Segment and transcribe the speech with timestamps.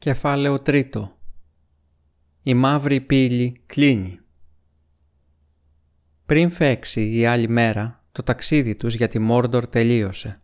[0.00, 1.18] Κεφάλαιο τρίτο
[2.42, 4.20] Η μαύρη πύλη κλείνει.
[6.26, 10.40] Πριν φέξει η άλλη μέρα, το ταξίδι τους για τη Μόρντορ τελείωσε.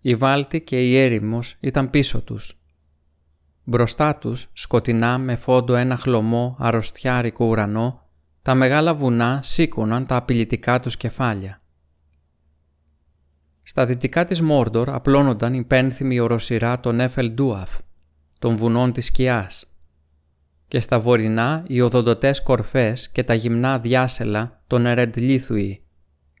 [0.00, 2.60] Η Βάλτη και η έρημος ήταν πίσω τους.
[3.64, 8.02] Μπροστά τους, σκοτεινά με φόντο ένα χλωμό αρρωστιάρικο ουρανό,
[8.42, 11.58] τα μεγάλα βουνά σήκωναν τα απειλητικά τους κεφάλια.
[13.62, 17.80] Στα δυτικά της Μόρντορ απλώνονταν η πένθυμη οροσυρά των Έφελ Ντούαθ,
[18.38, 19.64] των βουνών της σκιάς,
[20.68, 25.82] και στα βορεινά οι οδοντοτές κορφές και τα γυμνά διάσελα των Ερεντλίθουι,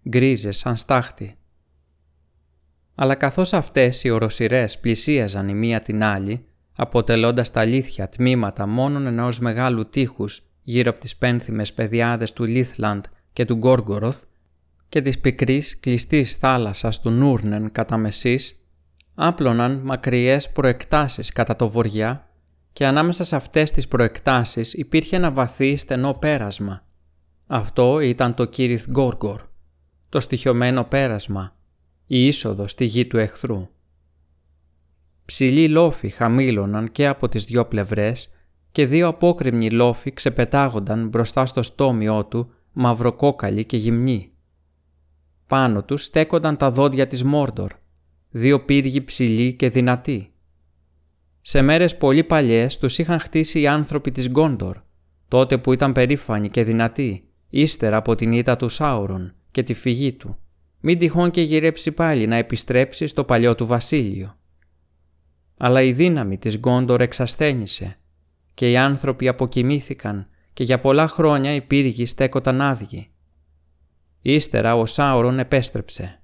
[0.08, 1.36] γκρίζες σαν στάχτη.
[2.94, 6.44] Αλλά καθώς αυτές οι οροσυρές πλησίαζαν η μία την άλλη,
[6.76, 13.04] αποτελώντας τα αλήθεια τμήματα μόνον ενός μεγάλου τείχους γύρω από τις πένθυμες πεδιάδες του Λίθλαντ
[13.32, 14.22] και του Γκόργοροθ
[14.88, 18.57] και της πικρής κλειστής θάλασσας του Νούρνεν κατά μεσής,
[19.20, 22.28] άπλωναν μακριές προεκτάσεις κατά το βοριά
[22.72, 26.84] και ανάμεσα σε αυτές τις προεκτάσεις υπήρχε ένα βαθύ στενό πέρασμα.
[27.46, 29.40] Αυτό ήταν το Κύριθ Γκόργορ,
[30.08, 31.56] το στοιχειωμένο πέρασμα,
[32.06, 33.68] η είσοδος στη γη του εχθρού.
[35.24, 38.30] Ψηλοί λόφοι χαμήλωναν και από τις δυο πλευρές
[38.72, 44.32] και δύο απόκριμνοι λόφοι ξεπετάγονταν μπροστά στο στόμιό του μαυροκόκαλοι και γυμνοί.
[45.46, 47.72] Πάνω τους στέκονταν τα δόντια της Μόρντορ,
[48.30, 50.32] δύο πύργοι ψηλοί και δυνατοί.
[51.40, 54.76] Σε μέρες πολύ παλιές τους είχαν χτίσει οι άνθρωποι της Γκόντορ,
[55.28, 60.12] τότε που ήταν περήφανοι και δυνατοί, ύστερα από την ήττα του Σάουρον και τη φυγή
[60.12, 60.38] του.
[60.80, 64.36] Μην τυχόν και γυρέψει πάλι να επιστρέψει στο παλιό του βασίλειο.
[65.56, 67.98] Αλλά η δύναμη της Γκόντορ εξασθένησε
[68.54, 73.10] και οι άνθρωποι αποκοιμήθηκαν και για πολλά χρόνια οι πύργοι στέκονταν άδειοι.
[74.20, 76.17] Ύστερα ο Σάουρον επέστρεψε.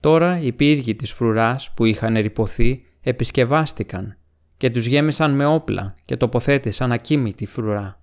[0.00, 4.16] Τώρα οι πύργοι της φρουράς που είχαν ερυπωθεί επισκευάστηκαν
[4.56, 8.00] και τους γέμισαν με όπλα και τοποθέτησαν ακίμητη φρουρά.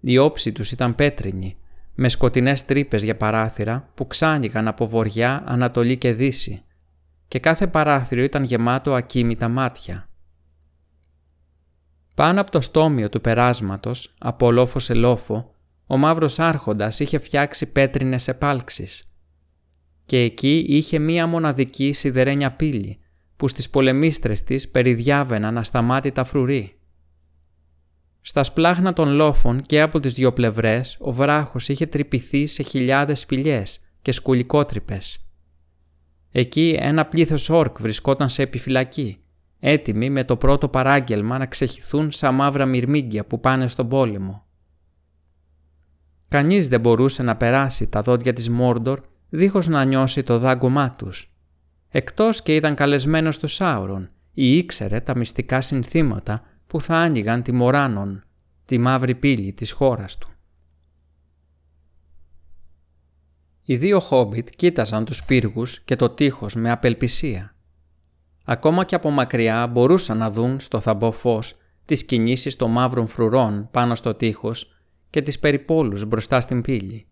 [0.00, 1.56] Η όψη τους ήταν πέτρινη,
[1.94, 6.62] με σκοτεινές τρύπες για παράθυρα που ξάνηγαν από βοριά, ανατολή και δύση
[7.28, 10.08] και κάθε παράθυρο ήταν γεμάτο ακίμητα μάτια.
[12.14, 15.54] Πάνω από το στόμιο του περάσματος, από λόφο σε λόφο,
[15.86, 19.07] ο μαύρος άρχοντας είχε φτιάξει πέτρινες επάλξεις.
[20.08, 22.98] Και εκεί είχε μία μοναδική σιδερένια πύλη,
[23.36, 26.78] που στις πολεμίστρες της περιδιάβαιναν ασταμάτητα φρουροί.
[28.20, 33.20] Στα σπλάχνα των λόφων και από τις δυο πλευρές ο βράχος είχε τρυπηθεί σε χιλιάδες
[33.20, 35.18] σπηλιές και σκουλικότρυπες.
[36.30, 39.18] Εκεί ένα πλήθος όρκ βρισκόταν σε επιφυλακή,
[39.60, 44.46] έτοιμοι με το πρώτο παράγγελμα να ξεχυθούν σαν μαύρα μυρμήγκια που πάνε στον πόλεμο.
[46.28, 51.32] Κανείς δεν μπορούσε να περάσει τα δόντια της Μόρντορ δίχως να νιώσει το δάγκωμά τους.
[51.88, 57.52] Εκτός και ήταν καλεσμένος στο Σάουρον ή ήξερε τα μυστικά συνθήματα που θα άνοιγαν τη
[57.52, 58.24] Μοράνον,
[58.64, 60.28] τη μαύρη πύλη της χώρας του.
[63.62, 67.54] Οι δύο χόμπιτ κοίταζαν τους πύργους και το τείχος με απελπισία.
[68.44, 73.68] Ακόμα και από μακριά μπορούσαν να δουν στο θαμπό φως τις κινήσεις των μαύρων φρουρών
[73.70, 74.74] πάνω στο τείχος
[75.10, 77.07] και τις περιπόλους μπροστά στην πύλη.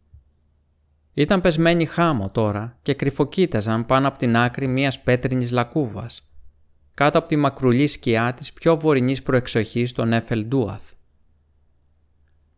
[1.18, 6.28] Ήταν πεσμένοι χάμω τώρα και κρυφοκοίταζαν πάνω από την άκρη μιας πέτρινης λακκούβας,
[6.94, 10.92] κάτω από τη μακρουλή σκιά της πιο βορεινής προεξοχής των Έφελ Ντούαθ.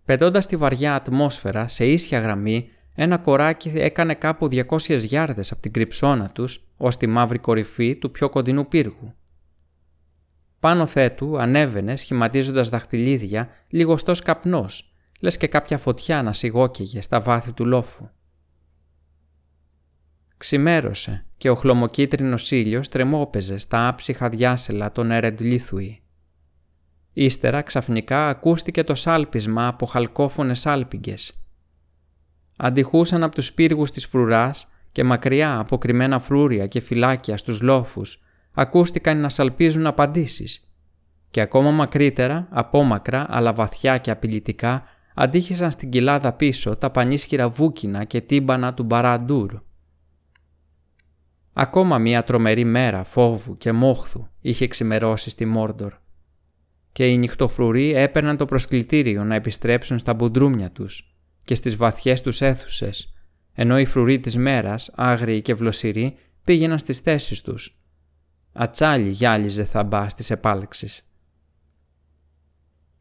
[0.04, 5.72] Πετώντας τη βαριά ατμόσφαιρα σε ίσια γραμμή, ένα κοράκι έκανε κάπου 200 γιάρδες από την
[5.72, 9.14] κρυψώνα τους ως τη μαύρη κορυφή του πιο κοντινού πύργου.
[10.60, 17.52] Πάνω θέτου ανέβαινε σχηματίζοντας δαχτυλίδια λιγοστός καπνός λες και κάποια φωτιά να σιγόκαιγε στα βάθη
[17.52, 18.08] του λόφου.
[20.38, 26.02] Ξημέρωσε και ο χλωμοκίτρινος ήλιος τρεμόπαιζε στα άψυχα διάσελα των Ερεντλίθουι.
[27.12, 31.32] Ύστερα ξαφνικά ακούστηκε το σάλπισμα από χαλκόφωνες άλπιγγες.
[32.56, 38.20] Αντιχούσαν από τους πύργους της φρουράς και μακριά από κρυμμένα φρούρια και φυλάκια στους λόφους
[38.52, 40.62] ακούστηκαν να σαλπίζουν απαντήσεις.
[41.30, 44.82] Και ακόμα μακρύτερα, απόμακρα αλλά βαθιά και απειλητικά
[45.14, 49.66] αντίχησαν στην κοιλάδα πίσω τα πανίσχυρα βούκινα και τύμπανα του Μπαραντούρ.
[51.52, 55.92] Ακόμα μία τρομερή μέρα φόβου και μόχθου είχε ξημερώσει στη Μόρντορ
[56.98, 62.40] και οι νυχτοφρουροί έπαιρναν το προσκλητήριο να επιστρέψουν στα μπουντρούμια τους και στις βαθιές τους
[62.40, 63.12] αίθουσες,
[63.52, 67.78] ενώ οι φρουροί της μέρας, άγριοι και βλοσιροί, πήγαιναν στις θέσεις τους.
[68.52, 71.06] Ατσάλι γυάλιζε θαμπά στις επάλξεις.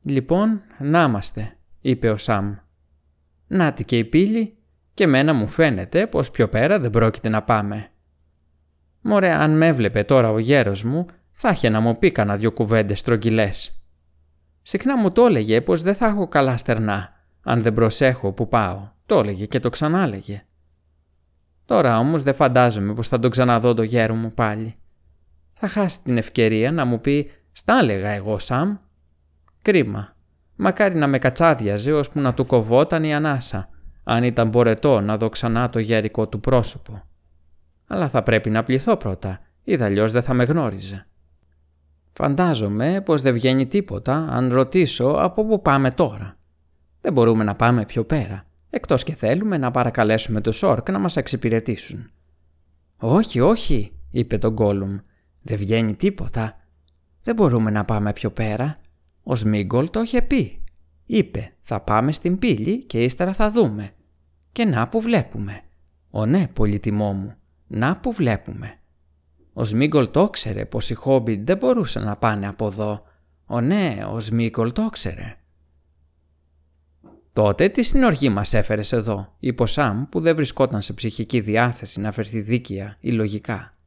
[0.04, 2.56] «Λοιπόν, να είμαστε», είπε ο Σαμ.
[3.48, 4.58] «Νάτι και η πύλη
[4.94, 7.92] και μένα μου φαίνεται πως πιο πέρα δεν πρόκειται να πάμε».
[9.02, 12.52] «Μωρέ, αν με έβλεπε τώρα ο γέρος μου, θα είχε να μου πει κανένα δυο
[12.52, 13.82] κουβέντες στρογγυλές.
[14.62, 17.10] Συχνά μου το έλεγε πως δεν θα έχω καλά στερνά,
[17.44, 18.90] αν δεν προσέχω που πάω.
[19.06, 20.46] Το έλεγε και το ξανάλεγε.
[21.66, 24.76] Τώρα όμως δεν φαντάζομαι πως θα τον ξαναδώ το γέρο μου πάλι.
[25.54, 28.78] Θα χάσει την ευκαιρία να μου πει «Στα έλεγα εγώ, Σαμ».
[29.62, 30.16] Κρίμα.
[30.56, 33.70] Μακάρι να με κατσάδιαζε ώσπου να του κοβόταν η ανάσα,
[34.04, 37.04] αν ήταν μπορετό να δω ξανά το γερικό του πρόσωπο.
[37.88, 41.08] Αλλά θα πρέπει να πληθώ πρώτα, ή αλλιώς δεν θα με γνώριζε.
[42.14, 46.38] Φαντάζομαι πως δεν βγαίνει τίποτα αν ρωτήσω από πού πάμε τώρα.
[47.02, 51.18] Δεν μπορούμε να πάμε πιο πέρα, εκτός και θέλουμε να παρακαλέσουμε το Σόρκ να μας
[51.18, 52.12] εξυπηρετήσουν.
[53.00, 54.98] «Όχι, όχι», είπε τον Γκόλουμ,
[55.42, 56.58] «δεν βγαίνει τίποτα.
[57.24, 58.78] Δεν μπορούμε να πάμε πιο πέρα.
[59.24, 60.64] Ο Σμίγκολ το είχε πει.
[61.06, 63.92] Είπε, θα πάμε στην πύλη και ύστερα θα δούμε.
[64.52, 65.62] Και να που βλέπουμε.
[66.10, 67.36] Ω ναι, πολύτιμό μου,
[67.68, 68.80] να που βλέπουμε.
[69.54, 73.04] Ο Σμίγκολ το ξέρε πως οι Χόμπιτ δεν μπορούσαν να πάνε από εδώ.
[73.46, 75.38] Ω ναι, ο Σμίγκολ το ξέρε.
[77.34, 82.00] Τότε τι συνοργή μας έφερες εδώ, είπε ο Σαμ που δεν βρισκόταν σε ψυχική διάθεση
[82.00, 83.78] να φερθεί δίκαια ή λογικά.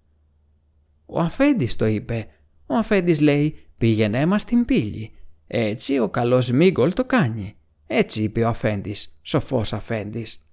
[1.06, 2.27] Ο Αφέντης το είπε.
[2.67, 5.12] Ο Αφέντης λέει πήγαινε μας στην πύλη.
[5.47, 7.56] Έτσι ο καλός Μίγκολ το κάνει.
[7.87, 10.47] Έτσι είπε ο Αφέντης, σοφός Αφέντης.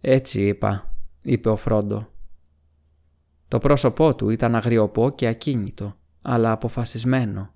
[0.00, 0.94] Έτσι είπα,
[1.28, 2.08] είπε ο Φρόντο.
[3.48, 7.54] Το πρόσωπό του ήταν αγριοπό και ακίνητο, αλλά αποφασισμένο.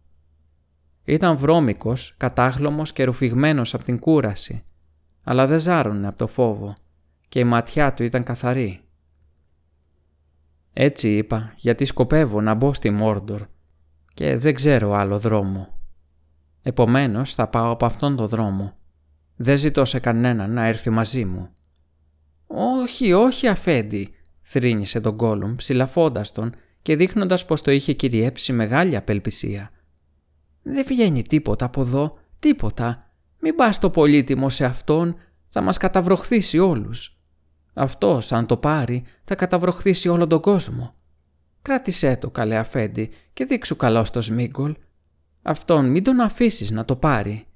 [1.05, 4.65] Ήταν βρώμικος, κατάχλωμος και ρουφηγμένος από την κούραση,
[5.25, 6.75] αλλά δεν ζάρωνε από το φόβο
[7.29, 8.81] και η ματιά του ήταν καθαρή.
[10.73, 13.47] Έτσι είπα γιατί σκοπεύω να μπω στη Μόρντορ
[14.15, 15.69] και δεν ξέρω άλλο δρόμο.
[16.63, 18.77] Επομένως θα πάω από αυτόν τον δρόμο.
[19.37, 21.49] Δεν ζητώ σε κανέναν να έρθει μαζί μου.
[22.55, 28.97] «Όχι, όχι αφέντη», θρύνησε τον Γκόλουμ ψηλαφώντας τον και δείχνοντας πως το είχε κυριέψει μεγάλη
[28.97, 29.71] απελπισία.
[30.63, 33.11] «Δεν βγαίνει τίποτα από εδώ, τίποτα.
[33.41, 35.17] Μην πας το πολύτιμο σε αυτόν,
[35.49, 37.17] θα μας καταβροχθήσει όλους.
[37.75, 40.95] Αυτός, αν το πάρει, θα καταβροχθήσει όλο τον κόσμο.
[41.63, 44.75] Κράτησέ το, καλέ αφέντη, και δείξου καλό στο Σμίγκολ.
[45.43, 47.47] Αυτόν μην τον αφήσεις να το πάρει.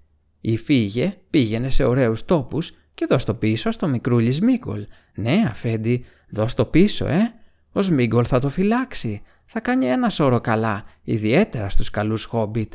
[0.40, 4.86] Ή φύγε, πήγαινε σε ωραίους τόπους και δώσ' το πίσω στο μικρούλι Σμίγκολ.
[5.14, 7.34] Ναι, αφέντη, δώσ' το πίσω, ε.
[7.72, 9.22] Ο Σμίγκολ θα το φυλάξει.
[9.44, 12.72] Θα κάνει ένα σώρο καλά, ιδιαίτερα στους καλούς Χόμπιτ.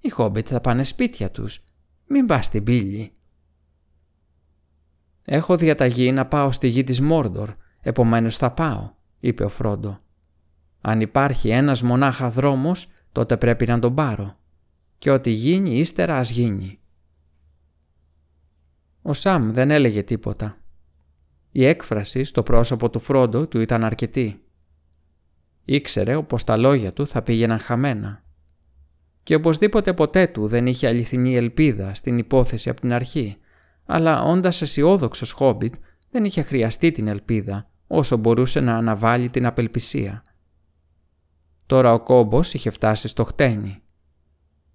[0.00, 1.64] Οι Χόμπιτ θα πάνε σπίτια τους.
[2.06, 3.12] Μην πας στην πύλη.
[5.24, 10.00] «Έχω διαταγή να πάω στη γη της Μόρντορ, επομένως θα πάω», είπε ο Φρόντο.
[10.80, 14.38] «Αν υπάρχει ένας μονάχα δρόμος, τότε πρέπει να τον πάρω.
[14.98, 16.78] Και ό,τι γίνει ύστερα ας γίνει».
[19.06, 20.56] Ο Σαμ δεν έλεγε τίποτα.
[21.50, 24.42] Η έκφραση στο πρόσωπο του Φρόντο του ήταν αρκετή.
[25.64, 28.22] Ήξερε πως τα λόγια του θα πήγαιναν χαμένα.
[29.22, 33.36] Και οπωσδήποτε ποτέ του δεν είχε αληθινή ελπίδα στην υπόθεση από την αρχή,
[33.86, 35.74] αλλά όντας αισιόδοξος χόμπιτ
[36.10, 40.22] δεν είχε χρειαστεί την ελπίδα όσο μπορούσε να αναβάλει την απελπισία.
[41.66, 43.82] Τώρα ο κόμπος είχε φτάσει στο χτένι.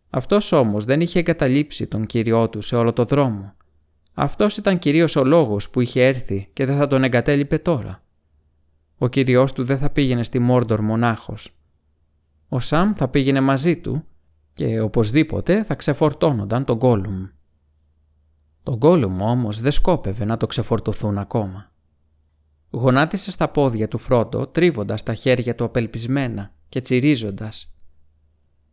[0.09, 3.53] Αυτός όμως δεν είχε εγκαταλείψει τον Κύριό του σε όλο το δρόμο
[4.21, 8.03] αυτός ήταν κυρίως ο λόγος που είχε έρθει και δεν θα τον εγκατέλειπε τώρα.
[8.97, 11.49] Ο κυριός του δεν θα πήγαινε στη Μόρντορ μονάχος.
[12.49, 14.03] Ο Σαμ θα πήγαινε μαζί του
[14.53, 17.27] και οπωσδήποτε θα ξεφορτώνονταν τον Γκόλουμ.
[18.63, 21.71] Τον Γκόλουμ όμως δεν σκόπευε να το ξεφορτωθούν ακόμα.
[22.69, 27.79] Γονάτισε στα πόδια του Φρόντο τρίβοντας τα χέρια του απελπισμένα και τσιρίζοντας.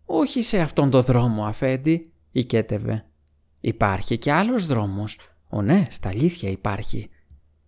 [0.05, 3.05] «Όχι σε αυτόν τον δρόμο, αφέντη», οικέτευε.
[3.61, 7.09] «Υπάρχει και άλλος δρόμος Ω ναι, στα αλήθεια υπάρχει.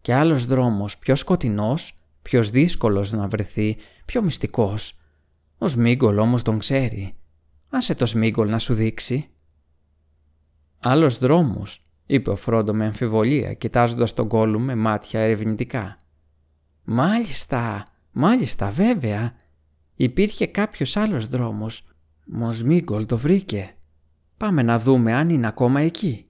[0.01, 4.99] Και άλλος δρόμος πιο σκοτεινός, πιο δύσκολος να βρεθεί, πιο μυστικός.
[5.59, 7.15] Ο Σμίγκολ όμως τον ξέρει.
[7.69, 9.29] Άσε το Σμίγκολ να σου δείξει.
[10.79, 15.99] Άλλος δρόμος, είπε ο Φρόντο με αμφιβολία, κοιτάζοντας τον κόλου με μάτια ερευνητικά.
[16.85, 19.35] Μάλιστα, μάλιστα βέβαια.
[19.95, 21.87] Υπήρχε κάποιος άλλος δρόμος.
[22.27, 23.75] Μο Σμίγκολ το βρήκε.
[24.37, 26.28] Πάμε να δούμε αν είναι ακόμα εκεί.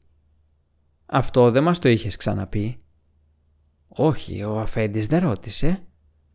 [1.11, 2.77] Αυτό δεν μας το είχες ξαναπεί.
[3.89, 5.83] Όχι, ο αφέντης δεν ρώτησε.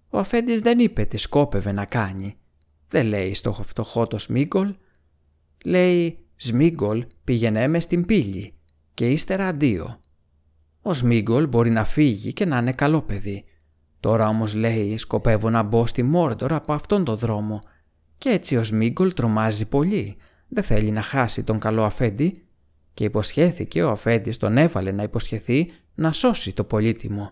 [0.10, 2.38] Ο αφέντης δεν είπε τι σκόπευε να κάνει.
[2.88, 4.76] Δεν λέει στο φτωχό το Σμίγκολ.
[5.66, 8.54] Λέει «Σμίγκολ πήγαινε με στην πύλη
[8.94, 10.00] και ύστερα αντίο».
[10.82, 13.46] Ο Σμίγκολ μπορεί να φύγει και να είναι καλό παιδί.
[14.00, 17.62] Τώρα όμως λέει σκοπεύω να μπω στη Μόρντορ από αυτόν τον δρόμο.
[18.18, 20.18] Και έτσι ο Σμίγκολ τρομάζει πολύ.
[20.48, 22.43] Δεν θέλει να χάσει τον καλό αφέντη
[22.94, 27.30] και υποσχέθηκε ο αφέντης τον έβαλε να υποσχεθεί να σώσει το πολύτιμο.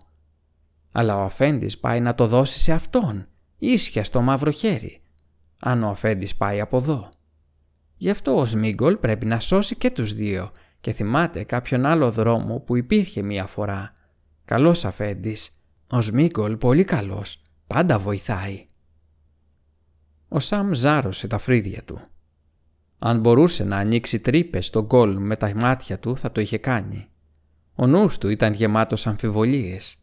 [0.92, 3.28] Αλλά ο αφέντης πάει να το δώσει σε αυτόν,
[3.58, 5.02] ίσια στο μαύρο χέρι.
[5.60, 7.10] αν ο αφέντης πάει από εδώ.
[7.98, 10.52] Γι' αυτό ο Σμίγκολ πρέπει να σώσει και τους δύο
[10.82, 13.94] και θυμάται κάποιον άλλο δρόμο που υπήρχε μία φορά.
[14.46, 15.62] Καλός αφέντης.
[15.88, 17.42] Ο Σμίγκολ πολύ καλός.
[17.68, 18.66] Πάντα βοηθάει.
[20.28, 22.11] Ο Σαμ ζάρωσε τα φρύδια του.
[23.04, 27.08] Αν μπορούσε να ανοίξει τρύπες στον κόλ με τα μάτια του θα το είχε κάνει.
[27.76, 29.98] Ο νους του ήταν γεμάτος αμφιβολίες.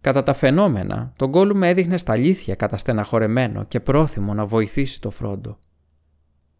[0.00, 5.58] Κατά τα φαινόμενα, τον Γκόλουμ έδειχνε στα αλήθεια καταστεναχωρεμένο και πρόθυμο να βοηθήσει το Φρόντο.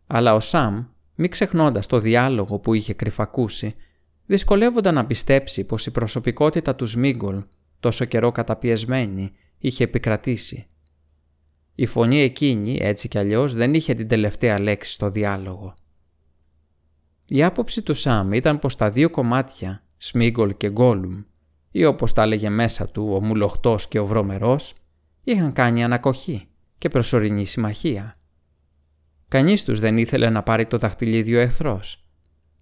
[0.07, 0.85] Αλλά ο Σαμ,
[1.15, 3.75] μη ξεχνώντας το διάλογο που είχε κρυφακούσει,
[4.27, 7.43] δυσκολεύονταν να πιστέψει πως η προσωπικότητα του Σμίγκολ,
[7.81, 10.67] τόσο καιρό καταπιεσμένη, είχε επικρατήσει.
[11.75, 15.75] Η φωνή εκείνη, έτσι κι αλλιώς, δεν είχε την τελευταία λέξη στο διάλογο.
[17.27, 21.23] Η άποψη του Σαμ ήταν πως τα δύο κομμάτια, Σμίγκολ και Γκόλουμ,
[21.71, 24.75] ή όπως τα έλεγε μέσα του ο Μουλοχτός και ο Βρωμερός,
[25.25, 26.49] είχαν κάνει ανακοχή
[26.79, 28.17] και προσωρινή συμμαχία.
[29.29, 32.05] Κανείς τους δεν ήθελε να πάρει το δαχτυλίδιο εχθρός.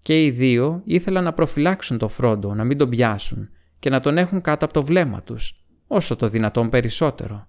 [0.03, 4.19] Και οι δύο ήθελαν να προφυλάξουν το φρόντο, να μην τον πιάσουν και να τον
[4.19, 7.49] έχουν κάτω από το βλέμμα τους, όσο το δυνατόν περισσότερο.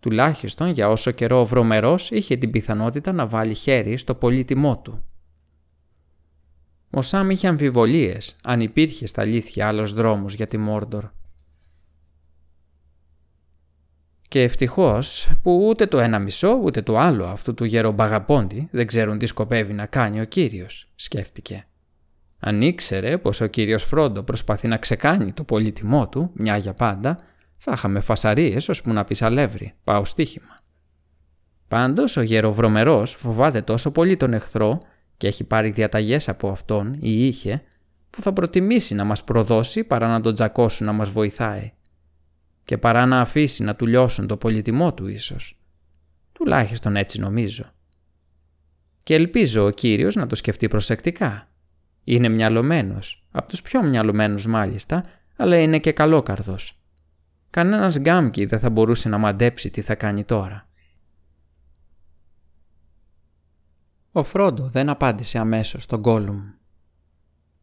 [0.00, 5.04] Τουλάχιστον για όσο καιρό ο βρωμερός είχε την πιθανότητα να βάλει χέρι στο πολύτιμό του.
[6.90, 11.04] Ο Σάμ είχε αμφιβολίες αν υπήρχε στα αλήθεια άλλος δρόμος για τη Μόρντορ.
[14.28, 19.18] Και ευτυχώς που ούτε το ένα μισό ούτε το άλλο αυτού του γερομπαγαπόντι δεν ξέρουν
[19.18, 21.66] τι σκοπεύει να κάνει ο κύριος, σκέφτηκε.
[22.38, 27.18] Αν ήξερε πως ο κύριος Φρόντο προσπαθεί να ξεκάνει το πολύτιμό του, μια για πάντα,
[27.62, 30.56] θα είχαμε φασαρίες ώσπου να πεις αλεύρι, πάω στοίχημα.
[31.68, 34.78] Πάντως ο γεροβρομερός φοβάται τόσο πολύ τον εχθρό
[35.16, 37.62] και έχει πάρει διαταγές από αυτόν ή είχε,
[38.10, 41.72] που θα προτιμήσει να μας προδώσει παρά να τον τζακώσουν να μας βοηθάει.
[42.64, 45.60] Και παρά να αφήσει να του λιώσουν το πολυτιμό του ίσως.
[46.32, 47.64] Τουλάχιστον έτσι νομίζω.
[49.02, 51.48] Και ελπίζω ο κύριος να το σκεφτεί προσεκτικά.
[52.04, 55.04] Είναι μυαλωμένος, από τους πιο μυαλωμένους μάλιστα,
[55.36, 56.79] αλλά είναι και καλόκαρδος.
[57.50, 60.68] Κανένας γκάμκι δεν θα μπορούσε να μαντέψει τι θα κάνει τώρα.
[64.12, 66.40] Ο Φρόντο δεν απάντησε αμέσως στον Γκόλουμ.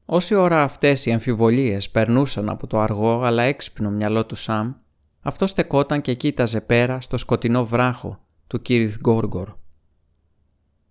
[0.06, 4.74] Όση ώρα αυτές οι αμφιβολίες περνούσαν από το αργό αλλά έξυπνο μυαλό του Σαμ,
[5.22, 9.56] αυτό στεκόταν και κοίταζε πέρα στο σκοτεινό βράχο του Κύριθ Γκόργορ.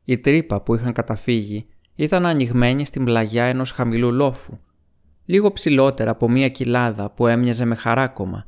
[0.05, 4.59] Η τρύπα που είχαν καταφύγει ήταν ανοιγμένη στην πλαγιά ενός χαμηλού λόφου,
[5.25, 8.47] λίγο ψηλότερα από μία κοιλάδα που έμοιαζε με χαράκομα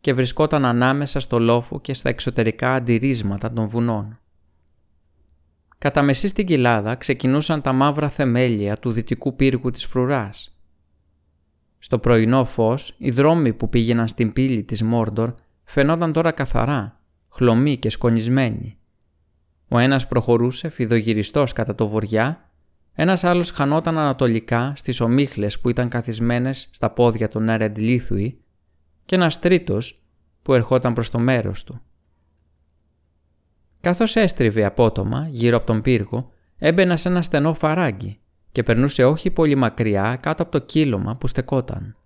[0.00, 4.18] και βρισκόταν ανάμεσα στο λόφο και στα εξωτερικά αντιρίσματα των βουνών.
[5.78, 10.56] Κατά μεσή στην κοιλάδα ξεκινούσαν τα μαύρα θεμέλια του δυτικού πύργου της φρουράς.
[11.78, 17.76] Στο πρωινό φως, οι δρόμοι που πήγαιναν στην πύλη της Μόρντορ φαινόταν τώρα καθαρά, χλωμοί
[17.76, 18.78] και σκονισμένοι.
[19.68, 22.50] Ο ένας προχωρούσε φιδογυριστός κατά το βοριά,
[22.94, 28.40] ένας άλλος χανόταν ανατολικά στις ομίχλες που ήταν καθισμένες στα πόδια των Ερεντλήθουη
[29.10, 30.02] και ένας τρίτος
[30.42, 31.80] που ερχόταν προς το μέρος του.
[33.80, 38.18] Καθώς έστριβε απότομα γύρω από τον πύργο, έμπαινα σε ένα στενό φαράγγι
[38.52, 41.96] και περνούσε όχι πολύ μακριά κάτω από το κύλωμα που στεκόταν.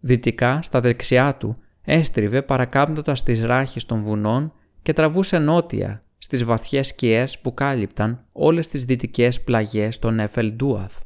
[0.00, 4.52] Δυτικά, στα δεξιά του, έστριβε παρακάμπτοντας τις ράχες των βουνών
[4.82, 10.98] και τραβούσε νότια στις βαθιές σκιές που κάλυπταν όλες τις δυτικές πλαγιές των Εφελντούαθ.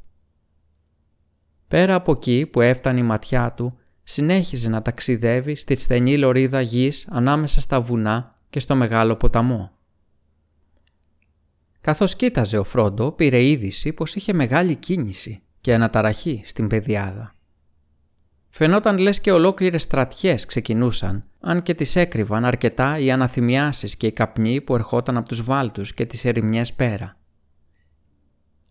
[1.68, 7.06] Πέρα από εκεί που έφτανε η ματιά του, συνέχιζε να ταξιδεύει στη στενή λωρίδα γης
[7.10, 9.70] ανάμεσα στα βουνά και στο μεγάλο ποταμό.
[11.80, 17.34] Καθώς κοίταζε ο Φρόντο πήρε είδηση πως είχε μεγάλη κίνηση και αναταραχή στην πεδιάδα.
[18.50, 24.12] Φαινόταν λες και ολόκληρες στρατιές ξεκινούσαν, αν και τις έκρυβαν αρκετά οι αναθυμιάσεις και οι
[24.12, 27.16] καπνοί που ερχόταν από τους βάλτους και τις ερημιές πέρα.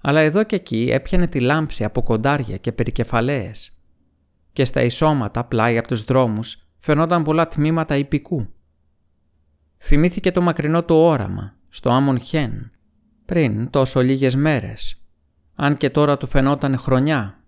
[0.01, 3.73] Αλλά εδώ και εκεί έπιανε τη λάμψη από κοντάρια και περικεφαλαίες
[4.53, 8.47] και στα ισόματα πλάι από τους δρόμους φαινόταν πολλά τμήματα υπηκού
[9.83, 12.71] Θυμήθηκε το μακρινό του όραμα, στο Άμον Χέν,
[13.25, 14.95] πριν τόσο λίγες μέρες,
[15.55, 17.43] αν και τώρα του φαινόταν χρονιά.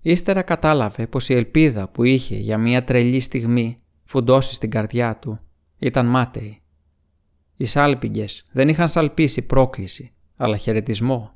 [0.00, 5.38] Ύστερα κατάλαβε πως η ελπίδα που είχε για μια τρελή στιγμή φουντώσει στην καρδιά του
[5.78, 6.62] ήταν μάταιη.
[7.56, 11.30] Οι σάλπιγγες δεν είχαν σαλπίσει πρόκληση, αλλά χαιρετισμό.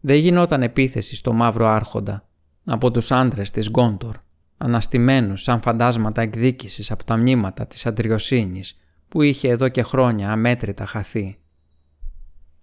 [0.00, 2.28] Δεν γινόταν επίθεση στο μαύρο άρχοντα
[2.64, 4.16] από τους άντρες της Γκόντορ,
[4.58, 8.76] αναστημένους σαν φαντάσματα εκδίκησης από τα μνήματα της αντριοσύνης
[9.08, 11.38] που είχε εδώ και χρόνια αμέτρητα χαθεί.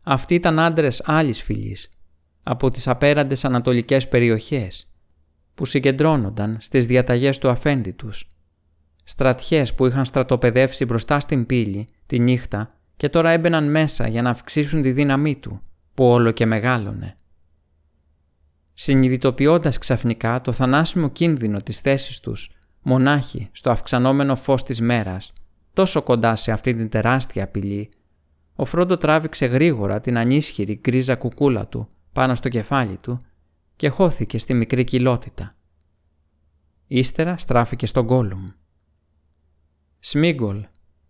[0.03, 1.89] Αυτοί ήταν άντρες άλλης φυλής,
[2.43, 4.89] από τις απέραντες ανατολικές περιοχές,
[5.55, 8.27] που συγκεντρώνονταν στις διαταγές του αφέντη τους.
[9.03, 14.29] Στρατιές που είχαν στρατοπεδεύσει μπροστά στην πύλη τη νύχτα και τώρα έμπαιναν μέσα για να
[14.29, 15.61] αυξήσουν τη δύναμή του,
[15.93, 17.15] που όλο και μεγάλωνε.
[18.81, 25.33] Συνειδητοποιώντας ξαφνικά το θανάσιμο κίνδυνο της θέσης τους, μονάχοι στο αυξανόμενο φως της μέρας,
[25.73, 27.89] τόσο κοντά σε αυτή την τεράστια απειλή,
[28.55, 33.25] ο Φρόντο τράβηξε γρήγορα την ανίσχυρη γκρίζα κουκούλα του πάνω στο κεφάλι του
[33.75, 35.55] και χώθηκε στη μικρή κοιλότητα.
[36.87, 38.45] Ύστερα στράφηκε στον Γκόλουμ.
[39.99, 40.65] «Σμίγκολ,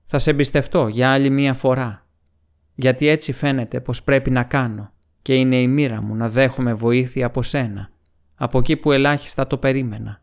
[0.05, 2.07] θα σε εμπιστευτώ για άλλη μία φορά,
[2.75, 7.25] γιατί έτσι φαίνεται πως πρέπει να κάνω και είναι η μοίρα μου να δέχομαι βοήθεια
[7.25, 7.89] από σένα,
[8.35, 10.21] από εκεί που ελάχιστα το περίμενα.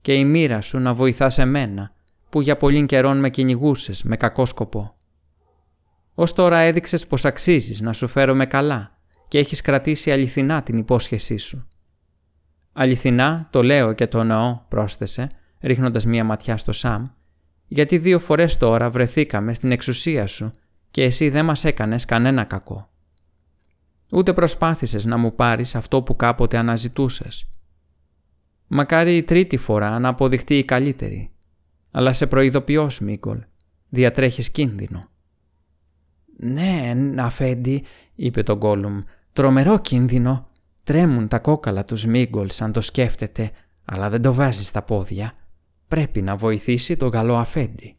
[0.00, 1.92] Και η μοίρα σου να βοηθάς εμένα,
[2.30, 4.94] που για πολύ καιρόν με κυνηγούσες με κακό σκοπό.
[6.14, 8.98] Ω τώρα έδειξες πως αξίζεις να σου φέρομαι καλά
[9.28, 11.66] και έχεις κρατήσει αληθινά την υπόσχεσή σου.
[12.72, 15.28] Αληθινά το λέω και το εννοώ, πρόσθεσε,
[15.60, 17.04] ρίχνοντας μία ματιά στο Σαμ,
[17.66, 20.52] γιατί δύο φορές τώρα βρεθήκαμε στην εξουσία σου
[20.90, 22.89] και εσύ δεν μας έκανες κανένα κακό.
[24.10, 27.48] Ούτε προσπάθησες να μου πάρεις αυτό που κάποτε αναζητούσες.
[28.66, 31.30] Μακάρι η τρίτη φορά να αποδειχτεί η καλύτερη.
[31.90, 33.44] Αλλά σε προειδοποιώ, Σμίκολ,
[33.88, 35.08] διατρέχεις κίνδυνο.
[36.36, 39.00] «Ναι, αφέντη», είπε το Γκόλουμ,
[39.32, 40.44] «τρομερό κίνδυνο.
[40.84, 43.50] Τρέμουν τα κόκαλα του Σμίγκολ σαν το σκέφτεται,
[43.84, 45.32] αλλά δεν το βάζει στα πόδια.
[45.88, 47.96] Πρέπει να βοηθήσει τον καλό αφέντη».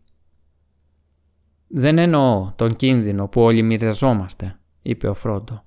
[1.67, 5.63] «Δεν εννοώ τον κίνδυνο που όλοι μοιραζόμαστε», είπε ο Φρόντο.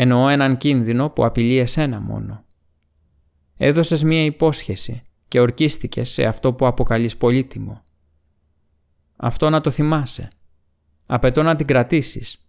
[0.00, 2.44] «Εννοώ έναν κίνδυνο που απειλεί εσένα μόνο.
[3.56, 7.82] Έδωσες μία υπόσχεση και ορκίστηκες σε αυτό που αποκαλείς πολύτιμο.
[9.16, 10.28] Αυτό να το θυμάσαι.
[11.06, 12.46] Απαιτώ να την κρατήσεις,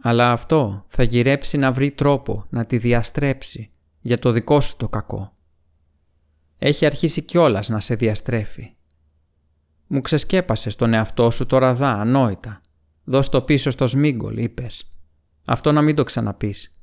[0.00, 4.88] αλλά αυτό θα γυρέψει να βρει τρόπο να τη διαστρέψει για το δικό σου το
[4.88, 5.32] κακό.
[6.58, 8.74] Έχει αρχίσει κιόλας να σε διαστρέφει.
[9.86, 12.60] Μου ξεσκέπασες τον εαυτό σου τώρα δά, ανόητα.
[13.04, 14.88] Δώσ' το πίσω στο σμίγκολ, είπες.
[15.44, 16.74] Αυτό να μην το ξαναπείς.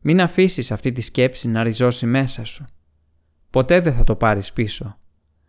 [0.00, 2.64] Μην αφήσεις αυτή τη σκέψη να ριζώσει μέσα σου.
[3.50, 4.98] Ποτέ δεν θα το πάρεις πίσω.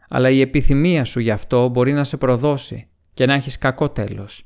[0.10, 4.46] Αλλά η επιθυμία σου γι' αυτό μπορεί να σε προδώσει και να έχεις κακό τέλος.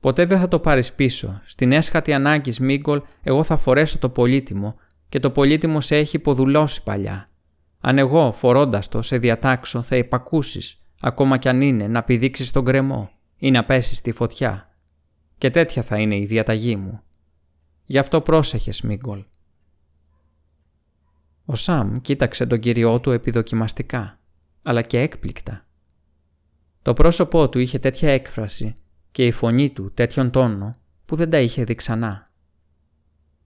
[0.00, 1.40] Ποτέ δεν θα το πάρεις πίσω.
[1.44, 4.76] Στην έσχατη ανάγκη Σμίγκολ εγώ θα φορέσω το πολύτιμο
[5.08, 7.30] και το πολύτιμο σε έχει υποδουλώσει παλιά.
[7.80, 12.64] Αν εγώ φορώντας το σε διατάξω θα υπακούσεις, ακόμα κι αν είναι να πηδήξεις τον
[12.64, 14.68] κρεμό ή να πέσεις στη φωτιά.
[15.38, 17.02] Και τέτοια θα είναι η διαταγή μου.
[17.90, 19.24] Γι' αυτό πρόσεχε Σμίγκολ.
[21.44, 24.20] Ο Σαμ κοίταξε τον κυριό του επιδοκιμαστικά,
[24.62, 25.66] αλλά και έκπληκτα.
[26.82, 28.74] Το πρόσωπό του είχε τέτοια έκφραση
[29.10, 30.74] και η φωνή του τέτοιον τόνο
[31.04, 32.30] που δεν τα είχε δει ξανά.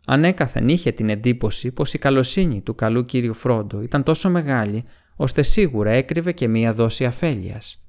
[0.07, 4.85] Ανέκαθεν είχε την εντύπωση πως η καλοσύνη του καλού κύριου Φρόντο ήταν τόσο μεγάλη
[5.17, 7.82] ώστε σίγουρα έκρυβε και μία δόση αφέλειας.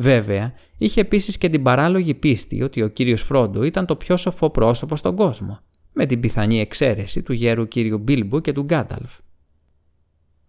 [0.00, 4.50] Βέβαια, είχε επίσης και την παράλογη πίστη ότι ο κύριος Φρόντο ήταν το πιο σοφό
[4.50, 5.58] πρόσωπο στον κόσμο,
[5.92, 9.18] με την πιθανή εξαίρεση του γέρου κύριου Μπίλμπου και του Γκάνταλφ.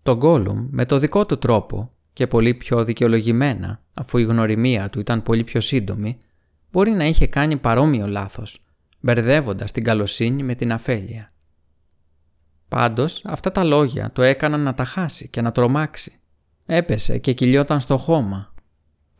[0.03, 4.99] Το Γκόλουμ με το δικό του τρόπο και πολύ πιο δικαιολογημένα, αφού η γνωριμία του
[4.99, 6.17] ήταν πολύ πιο σύντομη,
[6.71, 8.65] μπορεί να είχε κάνει παρόμοιο λάθος,
[8.99, 11.33] μπερδεύοντας την καλοσύνη με την αφέλεια.
[12.67, 16.13] Πάντως, αυτά τα λόγια το έκαναν να τα χάσει και να τρομάξει.
[16.65, 18.48] Έπεσε και κυλιόταν στο χώμα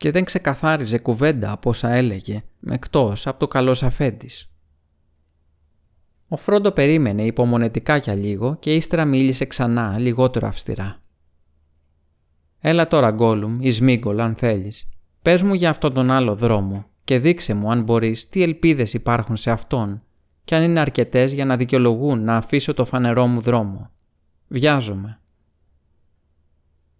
[0.00, 4.50] και δεν ξεκαθάριζε κουβέντα από όσα έλεγε, εκτός από το καλός αφέντης.
[6.28, 11.00] Ο Φρόντο περίμενε υπομονετικά για λίγο και ύστερα μίλησε ξανά λιγότερο αυστηρά.
[12.58, 14.88] Έλα τώρα Γκόλουμ ή Σμίγκολ αν θέλεις.
[15.22, 19.36] Πες μου για αυτόν τον άλλο δρόμο και δείξε μου αν μπορείς τι ελπίδες υπάρχουν
[19.36, 20.02] σε αυτόν
[20.44, 23.90] και αν είναι αρκετές για να δικαιολογούν να αφήσω το φανερό μου δρόμο.
[24.48, 25.20] Βιάζομαι.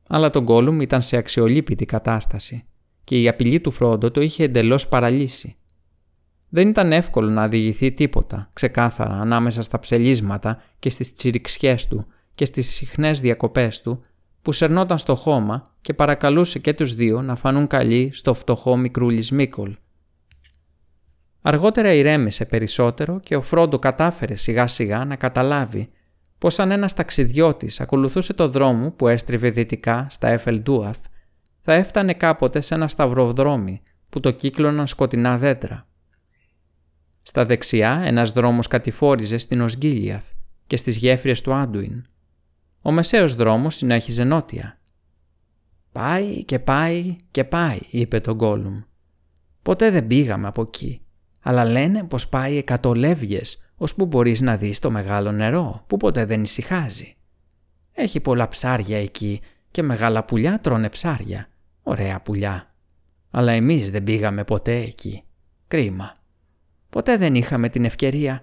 [0.09, 2.65] Αλλά τον Γκόλουμ ήταν σε αξιολύπητη κατάσταση
[3.11, 5.57] και η απειλή του Φρόντο το είχε εντελώς παραλύσει.
[6.49, 12.45] Δεν ήταν εύκολο να διηγηθεί τίποτα ξεκάθαρα ανάμεσα στα ψελίσματα και στις τσιριξιές του και
[12.45, 14.01] στις συχνές διακοπές του
[14.43, 19.27] που σερνόταν στο χώμα και παρακαλούσε και τους δύο να φανούν καλοί στο φτωχό μικρούλι
[19.31, 19.77] Μίκολ.
[21.43, 25.91] Αργότερα ηρέμησε περισσότερο και ο Φρόντο κατάφερε σιγά σιγά να καταλάβει
[26.39, 30.99] πως αν ένας ταξιδιώτης ακολουθούσε το δρόμο που έστριβε δυτικά στα Εφελντούαθ,
[31.61, 35.89] θα έφτανε κάποτε σε ένα σταυροδρόμι που το κύκλωναν σκοτεινά δέντρα.
[37.23, 40.25] Στα δεξιά ένας δρόμος κατηφόριζε στην Οσγκίλιαθ
[40.67, 42.05] και στις γέφυρες του Άντουιν
[42.83, 44.79] ο μεσαίος δρόμος συνέχιζε νότια.
[45.93, 48.77] «Πάει και πάει και πάει», είπε το Γκόλουμ.
[49.63, 51.03] «Ποτέ δεν πήγαμε από εκεί,
[51.41, 53.59] αλλά λένε πως πάει εκατό λεύγες,
[53.97, 57.17] που μπορείς να δεις το μεγάλο νερό, που ποτέ δεν ησυχάζει.
[57.93, 61.49] Έχει πολλά ψάρια εκεί και μεγάλα πουλιά τρώνε ψάρια.
[61.91, 62.75] Ωραία πουλιά.
[63.31, 65.23] Αλλά εμείς δεν πήγαμε ποτέ εκεί.
[65.69, 66.13] Κρίμα.
[66.91, 68.43] Ποτέ δεν είχαμε την ευκαιρία.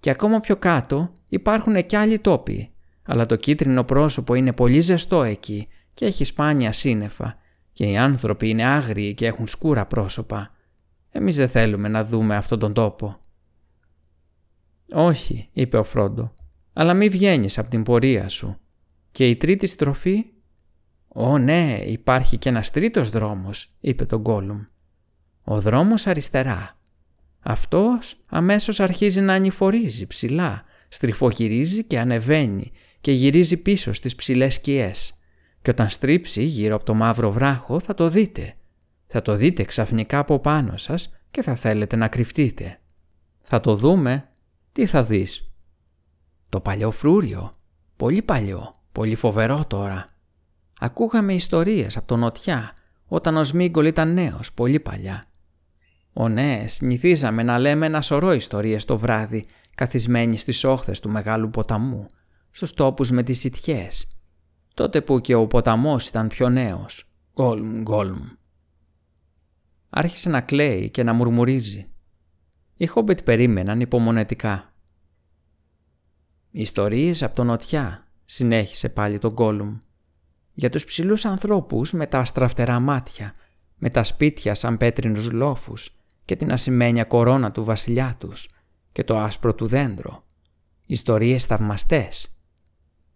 [0.00, 2.72] Και ακόμα πιο κάτω υπάρχουν και άλλοι τόποι.
[3.04, 7.38] Αλλά το κίτρινο πρόσωπο είναι πολύ ζεστό εκεί και έχει σπάνια σύννεφα
[7.72, 10.50] και οι άνθρωποι είναι άγριοι και έχουν σκούρα πρόσωπα.
[11.10, 13.20] Εμείς δεν θέλουμε να δούμε αυτόν τον τόπο.
[14.92, 16.34] «Όχι», είπε ο Φρόντο,
[16.72, 18.60] «αλλά μη βγαίνεις από την πορεία σου.
[19.12, 20.24] Και η τρίτη στροφή»
[21.12, 24.62] «Ω ναι, υπάρχει και ένας τρίτος δρόμος», είπε τον Γκόλουμ.
[25.42, 26.78] «Ο δρόμος αριστερά.
[27.40, 35.14] Αυτός αμέσως αρχίζει να ανηφορίζει ψηλά, στριφογυρίζει και ανεβαίνει και γυρίζει πίσω στις ψηλές σκιές.
[35.62, 38.54] Και όταν στρίψει γύρω από το μαύρο βράχο θα το δείτε.
[39.06, 42.80] Θα το δείτε ξαφνικά από πάνω σας και θα θέλετε να κρυφτείτε.
[43.42, 44.28] Θα το δούμε.
[44.72, 45.52] Τι θα δεις;
[46.48, 47.52] Το παλιό φρούριο.
[47.96, 48.74] Πολύ παλιό.
[48.92, 50.04] Πολύ φοβερό τώρα.
[50.82, 52.74] Ακούγαμε ιστορίες από τον Νοτιά
[53.06, 55.24] όταν ο Σμίγκολ ήταν νέος πολύ παλιά.
[56.12, 61.50] Ο ναι, συνηθίζαμε να λέμε ένα σωρό ιστορίες το βράδυ καθισμένοι στις όχθες του μεγάλου
[61.50, 62.06] ποταμού,
[62.50, 64.06] στους τόπους με τις σιτιές,
[64.74, 67.08] τότε που και ο ποταμός ήταν πιο νέος.
[67.34, 68.22] Γκόλμ, γκόλμ.
[69.90, 71.88] Άρχισε να κλαίει και να μουρμουρίζει.
[72.74, 74.72] Οι Χόμπιτ περίμεναν υπομονετικά.
[76.50, 79.78] «Ιστορίες από τον νοτιά», συνέχισε πάλι τον Γκόλουμ.
[80.60, 83.34] «Για τους ψηλούς ανθρώπους με τα αστραφτερά μάτια,
[83.76, 88.48] με τα σπίτια σαν πέτρινους λόφους και την ασημένια κορώνα του βασιλιά τους
[88.92, 90.24] και το άσπρο του δέντρο.
[90.86, 92.38] Ιστορίες θαυμαστές.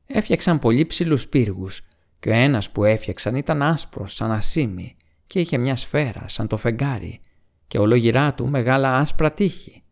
[0.07, 1.80] Έφτιαξαν πολύ ψηλούς πύργους
[2.18, 6.57] και ο ένας που έφτιαξαν ήταν άσπρος σαν ασίμι και είχε μια σφαίρα σαν το
[6.57, 7.20] φεγγάρι
[7.66, 9.83] και ολογυρά του μεγάλα άσπρα τείχη.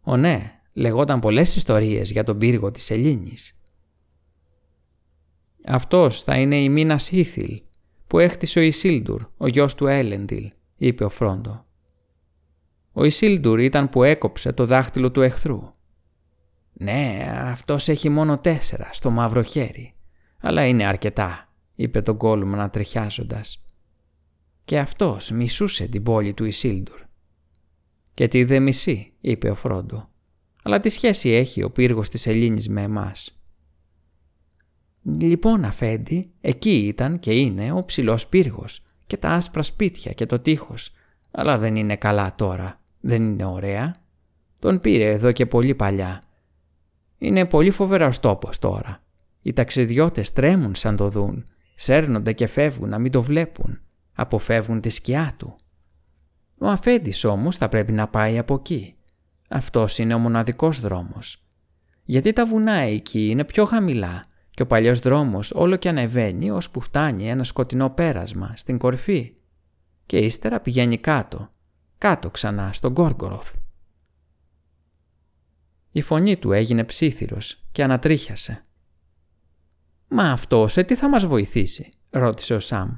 [0.00, 3.54] Ο ναι, λεγόταν πολλές ιστορίες για τον πύργο της Ελλήνης.
[5.64, 7.62] «Αυτός θα είναι η μήνα Ήθιλ
[8.06, 11.64] που έχτισε ο Ισίλντουρ, ο γιος του Έλεντιλ», είπε ο Φρόντο.
[12.92, 15.72] Ο Ισίλντουρ ήταν που έκοψε το δάχτυλο του εχθρού.
[16.72, 19.94] «Ναι, αυτός έχει μόνο τέσσερα στο μαύρο χέρι,
[20.40, 23.62] αλλά είναι αρκετά», είπε τον Γκόλουμ ανατριχιάζοντας.
[24.64, 27.00] Και αυτός μισούσε την πόλη του Ισίλντουρ.
[28.14, 30.08] «Και τι δε μισεί», είπε ο Φρόντο.
[30.62, 33.39] «Αλλά τι σχέση έχει ο πύργος της Ελλήνης με εμάς».
[35.02, 40.38] «Λοιπόν, Αφέντη, εκεί ήταν και είναι ο ψηλός πύργος και τα άσπρα σπίτια και το
[40.38, 40.92] τείχος,
[41.30, 43.94] αλλά δεν είναι καλά τώρα, δεν είναι ωραία.
[44.58, 46.22] Τον πήρε εδώ και πολύ παλιά.
[47.18, 49.02] Είναι πολύ φοβερός τόπος τώρα.
[49.42, 53.80] Οι ταξιδιώτες τρέμουν σαν το δουν, σέρνονται και φεύγουν να μην το βλέπουν,
[54.12, 55.56] αποφεύγουν τη σκιά του.
[56.58, 58.94] Ο αφέντης όμως θα πρέπει να πάει από εκεί.
[59.48, 61.44] Αυτός είναι ο μοναδικός δρόμος.
[62.04, 64.24] Γιατί τα βουνά εκεί είναι πιο χαμηλά
[64.60, 69.34] και ο παλιός δρόμος όλο και ανεβαίνει ώσπου φτάνει ένα σκοτεινό πέρασμα στην κορφή
[70.06, 71.52] και ύστερα πηγαίνει κάτω,
[71.98, 73.52] κάτω ξανά στον Γκόργκοροθ.
[75.90, 78.64] Η φωνή του έγινε ψήθυρος και ανατρίχιασε.
[80.08, 82.90] «Μα αυτό σε τι θα μας βοηθήσει» ρώτησε ο Σαμ.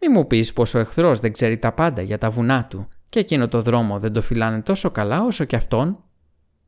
[0.00, 3.18] «Μη μου πεις πως ο εχθρός δεν ξέρει τα πάντα για τα βουνά του και
[3.18, 6.04] εκείνο το δρόμο δεν το φυλάνε τόσο καλά όσο και αυτόν.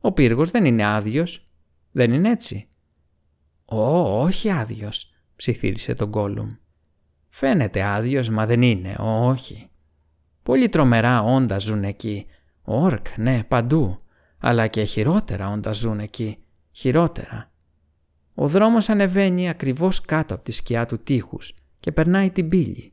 [0.00, 1.48] Ο πύργος δεν είναι άδειος.
[1.92, 2.66] Δεν είναι έτσι».
[3.72, 6.48] «Ω, όχι άδειος», ψιθύρισε τον Γκόλουμ.
[7.28, 9.70] «Φαίνεται άδειος, μα δεν είναι, όχι.
[10.42, 12.26] Πολύ τρομερά όντα ζουν εκεί.
[12.62, 14.00] Όρκ, ναι, παντού.
[14.38, 16.38] Αλλά και χειρότερα όντα ζουν εκεί.
[16.72, 17.50] Χειρότερα.
[18.34, 22.92] Ο δρόμος ανεβαίνει ακριβώς κάτω από τη σκιά του τείχους και περνάει την πύλη.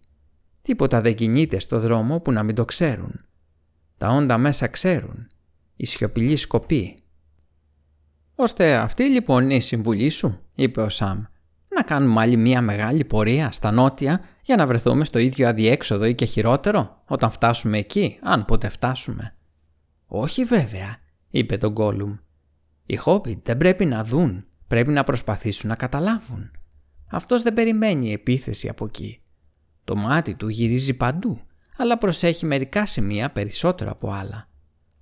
[0.62, 3.26] Τίποτα δεν κινείται στο δρόμο που να μην το ξέρουν.
[3.98, 5.28] Τα όντα μέσα ξέρουν.
[5.76, 6.98] Η σιωπηλή σκοπή.
[8.36, 11.24] «Ώστε αυτή λοιπόν είναι η συμβουλή σου», είπε ο Σαμ.
[11.76, 16.16] «Να κάνουμε άλλη μία μεγάλη πορεία στα νότια για να βρεθούμε στο ίδιο αδιέξοδο ή
[16.16, 19.36] και χειρότερο όταν φτάσουμε εκεί, αν ποτέ φτάσουμε».
[20.06, 20.98] «Όχι βέβαια»,
[21.30, 22.16] είπε τον Γκόλουμ.
[22.86, 26.52] «Οι Χόμπιτ δεν πρέπει να δουν, πρέπει να προσπαθήσουν να καταλάβουν.
[27.12, 29.22] Αυτός δεν περιμένει επίθεση από εκεί.
[29.84, 31.42] Το μάτι του γυρίζει παντού,
[31.78, 34.48] αλλά προσέχει μερικά σημεία περισσότερο από άλλα.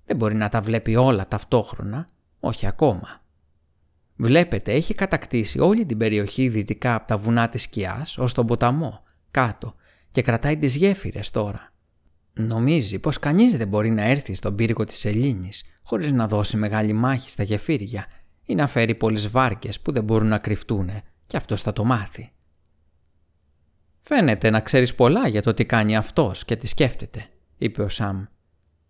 [0.06, 2.08] Δεν μπορεί να τα βλέπει όλα ταυτόχρονα,
[2.40, 3.22] όχι ακόμα.
[4.18, 9.04] Βλέπετε, έχει κατακτήσει όλη την περιοχή δυτικά από τα βουνά της σκιάς ως τον ποταμό,
[9.32, 9.76] κάτω,
[10.10, 11.72] και κρατάει τις γέφυρες τώρα.
[12.34, 16.94] Νομίζει πως κανείς δεν μπορεί να έρθει στον πύργο της Ελλήνης χωρίς να δώσει μεγάλη
[16.94, 18.06] μάχη στα γεφύρια
[18.46, 20.90] ή να φέρει πολλές βάρκες που δεν μπορούν να κρυφτούν
[21.28, 22.32] και αυτός θα το μάθει.
[24.02, 28.26] «Φαίνεται να ξέρεις πολλά για το τι κάνει αυτός και τι σκέφτεται», είπε ο Σαμ.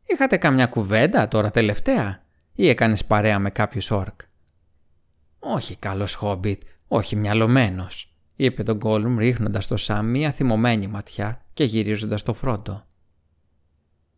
[0.03, 4.21] «Είχατε καμιά κουβέντα τώρα τελευταία ή έκανες παρέα με κάποιους όρκ».
[5.49, 11.63] «Όχι καλός χόμπιτ, όχι μυαλωμένος», είπε τον Γκόλουμ ρίχνοντας στο Σαμ μία θυμωμένη ματιά και
[11.63, 12.85] γυρίζοντας το φρόντο.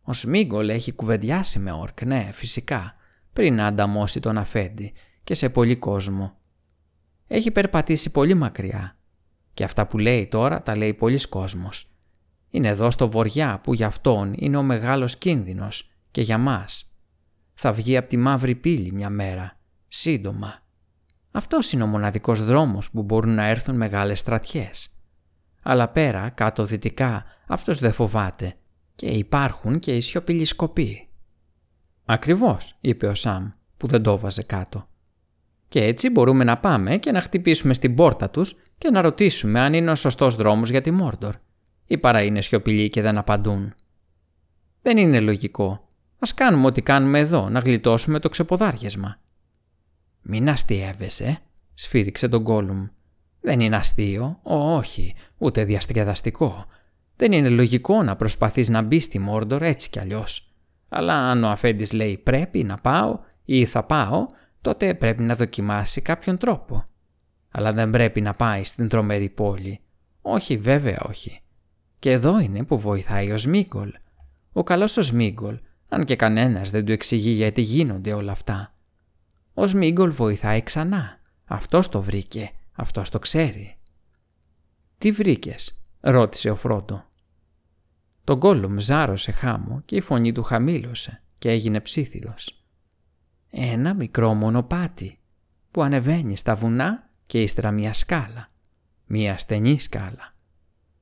[0.02, 2.94] Ο Σμίγκολ έχει κουβεντιάσει με όρκ, ναι, φυσικά,
[3.32, 4.92] πριν να ανταμώσει τον αφέντη
[5.24, 6.36] και σε πολύ κόσμο.
[7.26, 8.96] Έχει περπατήσει πολύ μακριά
[9.54, 11.90] και αυτά που λέει τώρα τα λέει πολλοί κόσμος.
[12.50, 16.90] Είναι εδώ στο βοριά που για αυτόν είναι ο μεγάλος κίνδυνος και για μας.
[17.54, 20.62] Θα βγει από τη μαύρη πύλη μια μέρα, σύντομα.
[21.30, 24.90] Αυτός είναι ο μοναδικός δρόμος που μπορούν να έρθουν μεγάλες στρατιές.
[25.62, 28.54] Αλλά πέρα, κάτω δυτικά, αυτός δεν φοβάται
[28.94, 31.08] και υπάρχουν και οι σιωπηλοί σκοποί.
[32.04, 34.88] Ακριβώς, είπε ο Σαμ, που δεν το βάζε κάτω.
[35.68, 39.74] Και έτσι μπορούμε να πάμε και να χτυπήσουμε στην πόρτα τους και να ρωτήσουμε αν
[39.74, 41.34] είναι ο σωστός δρόμος για τη Μόρντορ.
[41.86, 43.74] Ή παρά είναι σιωπηλοί και δεν απαντούν.
[44.82, 45.86] Δεν είναι λογικό.
[46.18, 49.18] Ας κάνουμε ό,τι κάνουμε εδώ, να γλιτώσουμε το ξεποδάριασμα.
[50.22, 51.38] Μην αστείευεσαι,
[51.74, 52.86] σφύριξε τον Γκόλουμ.
[53.40, 56.66] Δεν είναι αστείο, ο, όχι, ούτε διασκεδαστικό.
[57.16, 60.54] Δεν είναι λογικό να προσπαθείς να μπεις στη Μόρντορ έτσι κι αλλιώς.
[60.88, 64.26] Αλλά αν ο αφέντης λέει πρέπει να πάω ή θα πάω,
[64.60, 66.84] τότε πρέπει να δοκιμάσει κάποιον τρόπο.
[67.50, 69.80] Αλλά δεν πρέπει να πάει στην τρομερή πόλη.
[70.22, 71.40] Όχι βέβαια όχι.
[71.98, 73.92] Και εδώ είναι που βοηθάει ο Σμίγκολ.
[74.52, 78.74] Ο καλός ο Σμίγκολ, αν και κανένας δεν του εξηγεί γιατί γίνονται όλα αυτά.
[79.54, 81.20] Ο Σμίγκολ βοηθάει ξανά.
[81.44, 82.50] Αυτός το βρήκε.
[82.72, 83.76] Αυτός το ξέρει.
[84.98, 87.04] «Τι βρήκες» ρώτησε ο Φρόντο.
[88.24, 92.64] Το γκόλουμ ζάρωσε χάμω και η φωνή του χαμήλωσε και έγινε ψήθυρος.
[93.50, 95.18] Ένα μικρό μονοπάτι
[95.70, 98.48] που ανεβαίνει στα βουνά και ύστερα μια σκάλα.
[99.06, 100.34] Μια στενή σκάλα.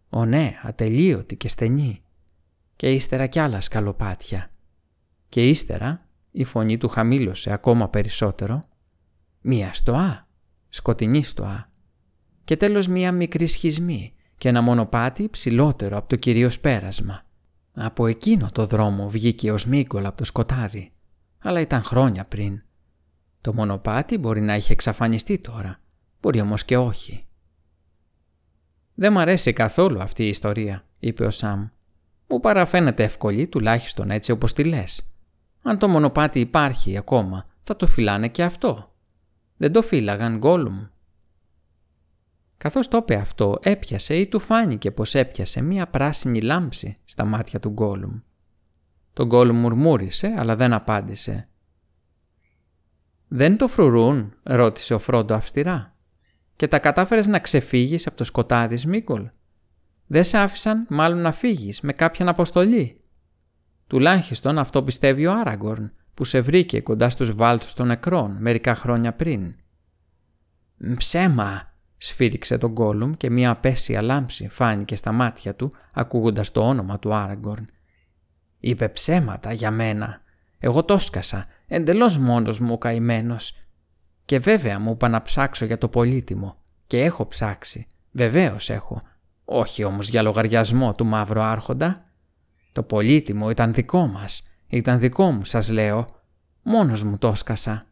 [0.08, 2.02] Ω ναι, ατελείωτη και στενή.
[2.76, 4.50] Και ύστερα κι άλλα σκαλοπάτια.
[5.28, 6.08] Και ύστερα
[6.38, 8.62] η φωνή του χαμήλωσε ακόμα περισσότερο.
[9.40, 10.27] Μία στοά,
[10.68, 11.70] σκοτεινή στοά.
[12.44, 17.24] Και τέλος μία μικρή σχισμή και ένα μονοπάτι ψηλότερο από το κυρίως πέρασμα.
[17.72, 20.92] Από εκείνο το δρόμο βγήκε ο Σμίγκολ από το σκοτάδι,
[21.38, 22.62] αλλά ήταν χρόνια πριν.
[23.40, 25.81] Το μονοπάτι μπορεί να είχε εξαφανιστεί τώρα,
[26.20, 27.27] μπορεί όμως και όχι.
[28.94, 31.68] «Δεν μ' αρέσει καθόλου αυτή η ιστορία», είπε ο Σαμ.
[32.27, 35.03] «Μου παραφαίνεται εύκολη, τουλάχιστον έτσι όπως τη λες.
[35.62, 38.92] Αν το μονοπάτι υπάρχει ακόμα, θα το φυλάνε και αυτό.
[39.57, 40.87] Δεν το φύλαγαν γκόλουμ.
[42.57, 47.61] Καθώς το είπε αυτό, έπιασε ή του φάνηκε πως έπιασε μία πράσινη λάμψη στα μάτια
[47.61, 48.21] του γκόλουμ.
[49.12, 51.49] Το γκόλουμ μουρμούρισε, αλλά δεν απάντησε.
[53.29, 55.97] «Δεν το φρουρούν» ρώτησε ο Φρόντο αυστηρά.
[56.57, 59.29] «Και τα κατάφερες να ξεφύγεις από το σκοτάδι, Σμίκολ.
[60.07, 63.01] Δεν σε άφησαν μάλλον να φύγεις με κάποιαν αποστολή».
[63.88, 69.12] Τουλάχιστον αυτό πιστεύει ο Άραγκορν που σε βρήκε κοντά στους βάλτους των νεκρών μερικά χρόνια
[69.12, 69.55] πριν.
[70.96, 76.98] «Ψέμα», σφύριξε τον Γκόλουμ και μια απέσια λάμψη φάνηκε στα μάτια του ακούγοντας το όνομα
[76.98, 77.66] του Άραγκορν.
[78.59, 80.20] «Είπε ψέματα για μένα.
[80.59, 83.59] Εγώ το σκασα, εντελώς μόνος μου ο καημένος.
[84.24, 86.57] Και βέβαια μου είπα να ψάξω για το πολύτιμο.
[86.87, 87.87] Και έχω ψάξει.
[88.11, 89.03] Βεβαίως έχω.
[89.44, 92.08] Όχι όμως για λογαριασμό του μαύρου άρχοντα.
[92.78, 94.42] Το πολύτιμο ήταν δικό μας.
[94.68, 96.06] Ήταν δικό μου σας λέω.
[96.62, 97.86] Μόνος μου το σκασα.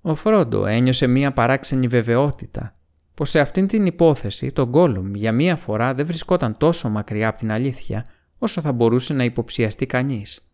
[0.00, 2.76] Ο Φρόντο ένιωσε μία παράξενη βεβαιότητα
[3.14, 7.38] πως σε αυτήν την υπόθεση το Γκόλουμ για μία φορά δεν βρισκόταν τόσο μακριά από
[7.38, 8.04] την αλήθεια
[8.38, 10.50] όσο θα μπορούσε να υποψιαστεί κανείς.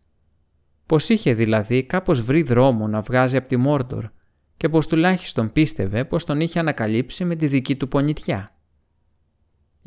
[0.85, 4.09] Πως είχε δηλαδή κάπως βρει δρόμο να βγάζει από τη Μόρντορ
[4.57, 8.54] και πως τουλάχιστον πίστευε πως τον είχε ανακαλύψει με τη δική του πονητιά.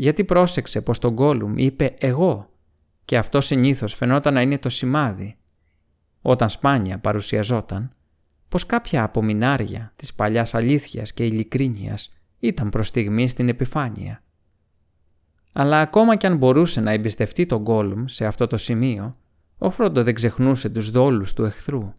[0.00, 2.50] Γιατί πρόσεξε πως τον Γκόλουμ είπε «εγώ»
[3.04, 5.36] και αυτό συνήθως φαινόταν να είναι το σημάδι.
[6.22, 7.90] Όταν σπάνια παρουσιαζόταν,
[8.48, 14.22] πως κάποια απομεινάρια της παλιάς αλήθειας και ειλικρίνειας ήταν προς στιγμή στην επιφάνεια.
[15.52, 19.14] Αλλά ακόμα κι αν μπορούσε να εμπιστευτεί τον Γκόλουμ σε αυτό το σημείο,
[19.58, 21.92] ο Φρόντο δεν ξεχνούσε τους δόλους του εχθρού.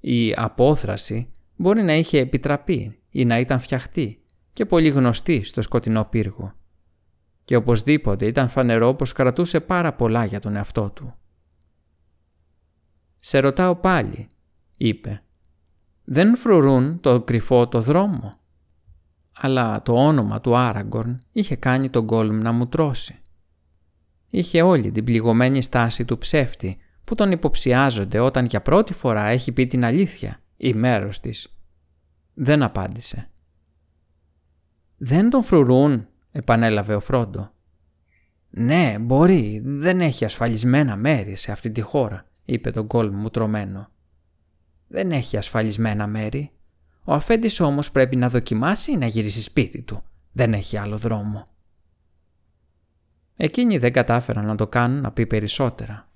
[0.00, 4.22] Η απόθραση μπορεί να είχε επιτραπεί ή να ήταν φτιαχτή
[4.52, 6.60] και πολύ γνωστή στο σκοτεινό πύργο.
[7.44, 11.14] Και οπωσδήποτε ήταν φανερό πως κρατούσε πάρα πολλά για τον εαυτό του.
[13.18, 14.26] «Σε ρωτάω πάλι»,
[14.76, 15.22] είπε
[16.04, 18.40] δεν φρουρούν το κρυφό το δρόμο;
[19.32, 23.20] Αλλά το όνομα του Άραγκορν είχε κάνει τον Γκόλμ να μου τρώσει.
[24.28, 29.52] Είχε όλη την πληγωμένη στάση του ψεύτη που τον υποψιάζονται όταν για πρώτη φορά έχει
[29.52, 31.56] πει την αλήθεια ή μέρος της.
[32.34, 33.30] Δεν απάντησε.
[34.96, 37.52] «Δεν τον φρουρούν», επανέλαβε ο Φρόντο.
[38.50, 43.90] «Ναι, μπορεί, δεν έχει ασφαλισμένα μέρη σε αυτή τη χώρα», είπε τον Γκόλμ μου τρομένο
[44.92, 46.50] δεν έχει ασφαλισμένα μέρη.
[47.04, 50.02] Ο αφέντης όμως πρέπει να δοκιμάσει να γυρίσει σπίτι του.
[50.32, 51.46] Δεν έχει άλλο δρόμο.
[53.36, 56.08] Εκείνοι δεν κατάφεραν να το κάνουν να πει περισσότερα.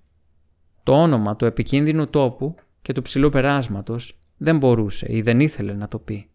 [0.82, 5.88] Το όνομα του επικίνδυνου τόπου και του ψηλού περάσματος δεν μπορούσε ή δεν ήθελε να
[5.88, 6.30] το πει.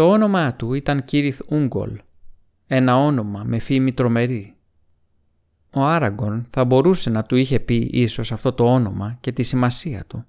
[0.00, 2.00] Το όνομά του ήταν Κύριθ Ούγκολ,
[2.66, 4.56] ένα όνομα με φήμη τρομερή.
[5.74, 10.04] Ο Άραγκον θα μπορούσε να του είχε πει ίσως αυτό το όνομα και τη σημασία
[10.06, 10.24] του.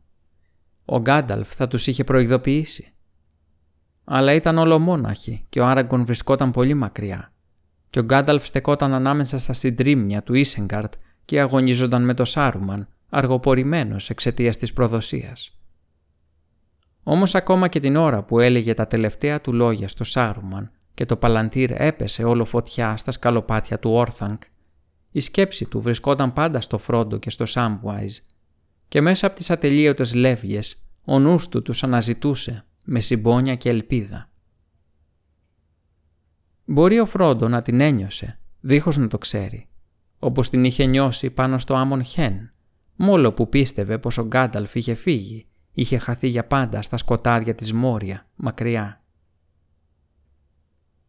[0.86, 2.94] Ο Γκάνταλφ θα τους είχε προειδοποιήσει.
[4.04, 7.34] Αλλά ήταν ολομόναχοι και ο Άραγκον βρισκόταν πολύ μακριά
[7.90, 10.94] και ο Γκάνταλφ στεκόταν ανάμεσα στα συντρίμμια του Ίσεγκαρτ
[11.26, 15.61] και αγωνίζονταν με το Σάρουμαν, αργοπορημένος εξαιτίας της προδοσίας.
[17.04, 21.18] Όμως ακόμα και την ώρα που έλεγε τα τελευταία του λόγια στο Σάρουμαν και το
[21.18, 24.42] παλαντήρ έπεσε όλο φωτιά στα σκαλοπάτια του Όρθανκ,
[25.12, 28.18] η σκέψη του βρισκόταν πάντα στο Φρόντο και στο Σάμπουάιζ
[28.88, 34.30] και μέσα από τις ατελείωτες λεύγες ο νους του τους αναζητούσε με συμπόνια και ελπίδα.
[36.66, 39.68] Μπορεί ο Φρόντο να την ένιωσε, δίχως να το ξέρει,
[40.20, 42.52] όπως την είχε νιώσει πάνω στο Άμον Χέν,
[42.96, 47.74] μόλο που πίστευε πως ο Γκάνταλφ είχε φύγει, είχε χαθεί για πάντα στα σκοτάδια της
[47.74, 49.04] Μόρια, μακριά.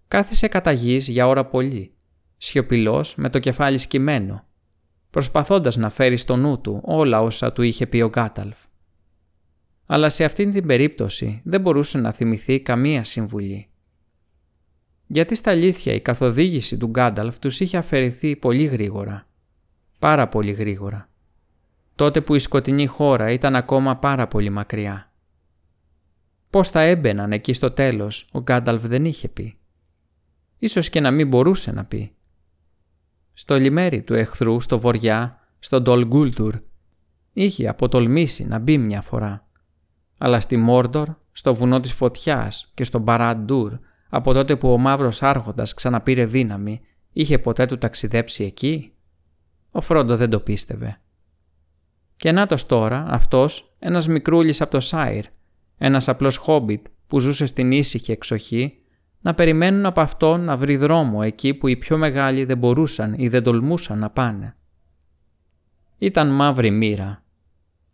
[0.09, 1.95] Κάθισε κατά γης για ώρα πολύ,
[2.37, 4.47] σιωπηλός με το κεφάλι σκυμμένο,
[5.11, 8.59] προσπαθώντας να φέρει στο νου του όλα όσα του είχε πει ο Γκάταλφ.
[9.87, 13.67] Αλλά σε αυτήν την περίπτωση δεν μπορούσε να θυμηθεί καμία συμβουλή.
[15.07, 19.27] Γιατί στα αλήθεια η καθοδήγηση του Γκάνταλφ τους είχε αφαιρεθεί πολύ γρήγορα.
[19.99, 21.12] Πάρα πολύ γρήγορα.
[21.95, 25.13] Τότε που η σκοτεινή χώρα ήταν ακόμα πάρα πολύ μακριά.
[26.51, 29.59] Πώς θα έμπαιναν εκεί στο τέλος, ο Γκάνταλφ δεν είχε πει.
[30.57, 32.15] Ίσως και να μην μπορούσε να πει.
[33.33, 36.55] Στο λιμέρι του εχθρού στο βοριά, στο Ντολγκούλτουρ,
[37.33, 39.47] είχε αποτολμήσει να μπει μια φορά.
[40.19, 43.79] Αλλά στη Μόρντορ, στο βουνό της φωτιάς και στο Μπαραντούρ,
[44.09, 48.93] από τότε που ο μαύρος άρχοντας ξαναπήρε δύναμη, είχε ποτέ του ταξιδέψει εκεί;
[49.71, 51.01] Ο Φρόντο δεν το πίστευε.
[52.23, 55.25] Και νάτος τώρα αυτός, ένας μικρούλης από το Σάιρ,
[55.79, 58.79] ένας απλός χόμπιτ που ζούσε στην ήσυχη εξοχή,
[59.21, 63.29] να περιμένουν από αυτό να βρει δρόμο εκεί που οι πιο μεγάλοι δεν μπορούσαν ή
[63.29, 64.57] δεν τολμούσαν να πάνε.
[65.99, 67.25] Ήταν μαύρη μοίρα,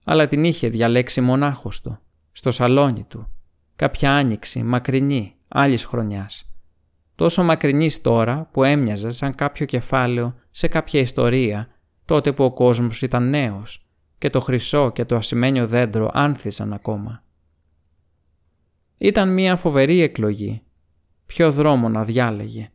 [0.05, 1.99] αλλά την είχε διαλέξει μονάχος του,
[2.33, 3.31] στο σαλόνι του,
[3.77, 6.51] κάποια άνοιξη μακρινή άλλης χρονιάς.
[7.15, 11.69] Τόσο μακρινής τώρα που έμοιαζε σαν κάποιο κεφάλαιο σε κάποια ιστορία
[12.05, 13.83] τότε που ο κόσμος ήταν νέος
[14.19, 17.23] και το χρυσό και το ασημένιο δέντρο άνθησαν ακόμα.
[18.99, 20.63] Ήταν μια φοβερή εκλογή
[21.29, 22.71] ποιο δρόμο να διάλεγε.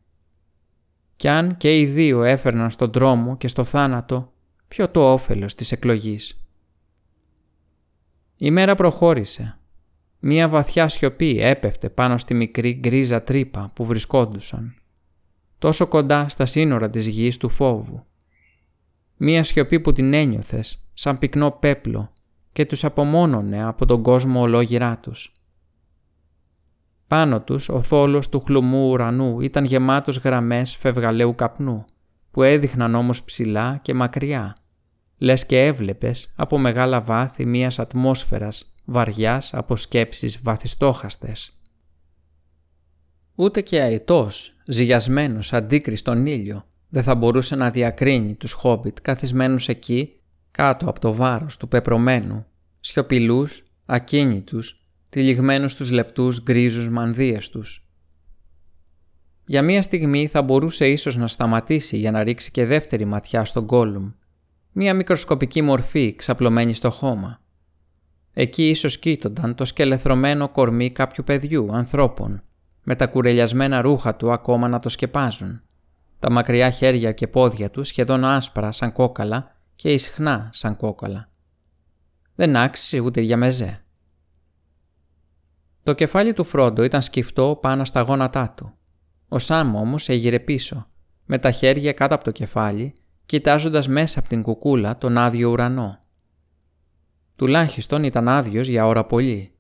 [1.16, 4.34] Κι αν και οι δύο έφερναν στον δρόμο και στο θάνατο,
[4.68, 6.46] ποιο το όφελος της εκλογής.
[8.38, 9.58] Η μέρα προχώρησε.
[10.20, 14.76] Μία βαθιά σιωπή έπεφτε πάνω στη μικρή γκρίζα τρύπα που βρισκόντουσαν,
[15.58, 18.06] τόσο κοντά στα σύνορα της γης του φόβου.
[19.18, 22.12] Μία σιωπή που την ένιωθες σαν πυκνό πέπλο
[22.52, 25.34] και τους απομόνωνε από τον κόσμο ολόγυρά τους.
[27.08, 31.86] Πάνω τους ο θόλος του χλουμού ουρανού ήταν γεμάτος γραμμές φευγαλαίου καπνού,
[32.32, 34.56] που έδειχναν όμως ψηλά και μακριά,
[35.18, 41.58] λες και έβλεπες από μεγάλα βάθη μιας ατμόσφαιρας βαριάς από σκέψεις βαθιστόχαστες.
[43.36, 50.22] Ούτε και αετός, ζυγιασμένος αντίκριστον ήλιο, δεν θα μπορούσε να διακρίνει τους χόμπιτ καθισμένους εκεί
[50.54, 52.46] κάτω από το βάρος του πεπρωμένου,
[52.80, 57.88] σιωπηλούς, ακίνητους τυλιγμένους στους λεπτούς γκρίζους μανδύες τους.
[59.46, 63.66] Για μία στιγμή θα μπορούσε ίσως να σταματήσει για να ρίξει και δεύτερη ματιά στον
[63.66, 64.12] κόλουμ,
[64.72, 67.42] μία μικροσκοπική μορφή ξαπλωμένη στο χώμα.
[68.34, 72.44] Εκεί ίσως κοίτονταν το σκελεθρωμένο κορμί κάποιου παιδιού, ανθρώπων,
[72.84, 75.62] με τα κουρελιασμένα ρούχα του ακόμα να το σκεπάζουν,
[76.20, 81.30] τα μακριά χέρια και πόδια του σχεδόν άσπρα σαν κόκαλα και ισχνά σαν κόκαλα.
[82.36, 83.84] Δεν άξιζε ούτε για μεζέ.
[85.84, 88.74] Το κεφάλι του Φρόντο ήταν σκυφτό πάνω στα γόνατά του.
[89.28, 90.88] Ο Σάμ όμως έγειρε πίσω,
[91.26, 92.94] με τα χέρια κάτω από το κεφάλι,
[93.26, 96.00] κοιτάζοντας μέσα από την κουκούλα τον άδειο ουρανό.
[97.36, 99.54] Τουλάχιστον ήταν άδειος για ώρα πολύ.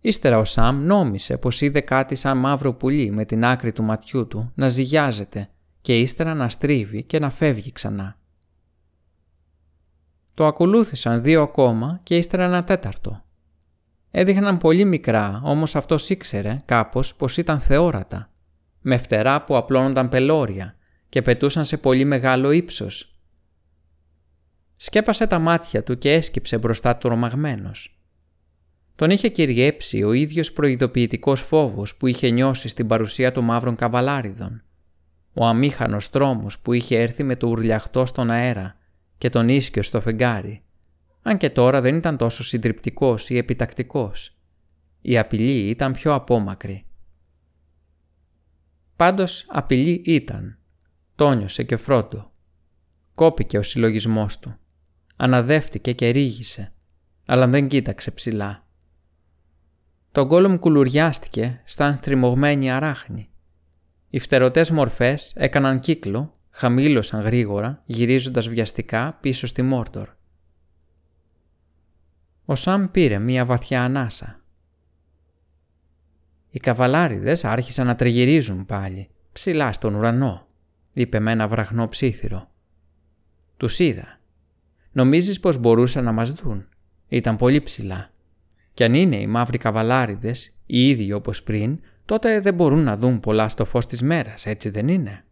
[0.00, 4.26] Ύστερα ο Σάμ νόμισε πως είδε κάτι σαν μαύρο πουλί με την άκρη του ματιού
[4.26, 5.50] του να ζυγιάζεται
[5.80, 8.16] και ύστερα να στρίβει και να φεύγει ξανά.
[10.34, 13.24] Το ακολούθησαν δύο ακόμα και ύστερα ένα τέταρτο
[14.10, 18.30] έδειχναν πολύ μικρά, όμως αυτός ήξερε κάπως πως ήταν θεόρατα,
[18.80, 20.76] με φτερά που απλώνονταν πελώρια
[21.08, 23.16] και πετούσαν σε πολύ μεγάλο ύψος.
[24.76, 28.00] Σκέπασε τα μάτια του και έσκυψε μπροστά του ρομαγμένος.
[28.96, 34.62] Τον είχε κυριέψει ο ίδιος προειδοποιητικός φόβος που είχε νιώσει στην παρουσία των μαύρων καβαλάριδων
[35.34, 38.76] ο αμήχανος τρόμος που είχε έρθει με το ουρλιαχτό στον αέρα
[39.22, 40.62] και τον ίσκιο στο φεγγάρι,
[41.22, 44.36] αν και τώρα δεν ήταν τόσο συντριπτικός ή επιτακτικός.
[45.00, 46.86] Η απειλή ήταν πιο απόμακρη.
[48.96, 50.58] Πάντως απειλή ήταν.
[51.14, 52.32] Τόνιωσε και φρόντο.
[53.14, 54.56] Κόπηκε ο συλλογισμός του.
[55.16, 56.72] Αναδεύτηκε και ρίγησε,
[57.26, 58.66] αλλά δεν κοίταξε ψηλά.
[60.12, 63.30] Το γκόλομ κουλουριάστηκε σαν τριμωγμένη αράχνη.
[64.08, 70.08] Οι φτερωτές μορφές έκαναν κύκλο, χαμήλωσαν γρήγορα, γυρίζοντας βιαστικά πίσω στη Μόρτορ.
[72.44, 74.40] Ο Σαμ πήρε μία βαθιά ανάσα.
[76.50, 80.46] Οι καβαλάριδες άρχισαν να τριγυρίζουν πάλι, ψηλά στον ουρανό,
[80.92, 82.50] είπε με ένα βραχνό ψήθυρο.
[83.56, 84.20] Τους είδα.
[84.92, 86.68] Νομίζεις πως μπορούσαν να μας δουν.
[87.08, 88.10] Ήταν πολύ ψηλά.
[88.74, 93.20] Κι αν είναι οι μαύροι καβαλάριδες, οι ίδιοι όπως πριν, τότε δεν μπορούν να δουν
[93.20, 95.24] πολλά στο φως της μέρας, έτσι δεν είναι.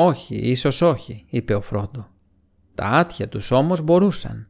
[0.00, 2.08] Όχι, ίσως όχι, είπε ο Φρόντο.
[2.74, 4.48] Τα άτια τους όμως μπορούσαν.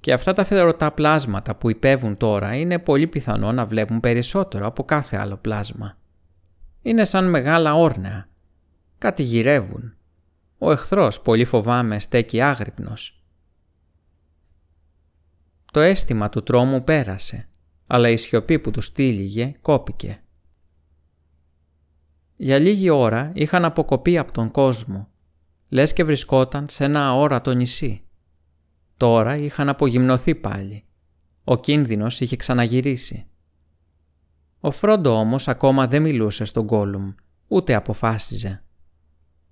[0.00, 4.84] Και αυτά τα φεδερωτά πλάσματα που υπέβουν τώρα είναι πολύ πιθανό να βλέπουν περισσότερο από
[4.84, 5.98] κάθε άλλο πλάσμα.
[6.82, 8.28] Είναι σαν μεγάλα όρνεα.
[8.98, 9.94] Κάτι γυρεύουν.
[10.58, 13.22] Ο εχθρός πολύ φοβάμαι στέκει άγρυπνος.
[15.72, 17.48] Το αίσθημα του τρόμου πέρασε,
[17.86, 20.22] αλλά η σιωπή που του στήλιγε κόπηκε.
[22.40, 25.08] Για λίγη ώρα είχαν αποκοπεί από τον κόσμο,
[25.68, 28.02] λες και βρισκόταν σε ένα αόρατο νησί.
[28.96, 30.84] Τώρα είχαν απογυμνωθεί πάλι.
[31.44, 33.26] Ο κίνδυνος είχε ξαναγυρίσει.
[34.60, 37.12] Ο Φρόντο όμως ακόμα δεν μιλούσε στον Κόλουμ,
[37.48, 38.62] ούτε αποφάσιζε.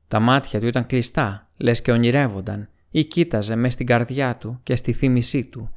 [0.09, 4.77] Τα μάτια του ήταν κλειστά, λες και ονειρεύονταν ή κοίταζε μες στην καρδιά του και
[4.77, 5.71] στη θύμησή του.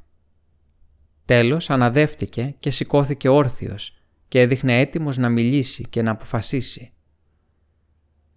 [1.26, 3.98] Τέλος αναδεύτηκε και σηκώθηκε όρθιος
[4.28, 6.94] και έδειχνε έτοιμος να μιλήσει και να αποφασίσει.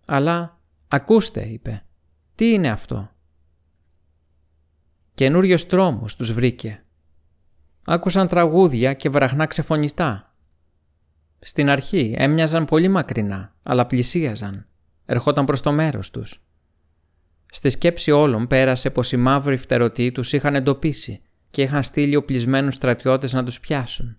[0.05, 1.85] «Αλλά, ακούστε», είπε,
[2.35, 3.13] «τι είναι αυτό»
[5.15, 6.83] καινούριο τρόμος τους βρήκε.
[7.85, 10.35] Άκουσαν τραγούδια και βραχνά ξεφωνιστά.
[11.39, 14.67] Στην αρχή έμοιαζαν πολύ μακρινά, αλλά πλησίαζαν.
[15.05, 16.43] Ερχόταν προς το μέρος τους.
[17.51, 22.75] Στη σκέψη όλων πέρασε πως οι μαύροι φτερωτοί τους είχαν εντοπίσει και είχαν στείλει οπλισμένους
[22.75, 24.17] στρατιώτες να τους πιάσουν.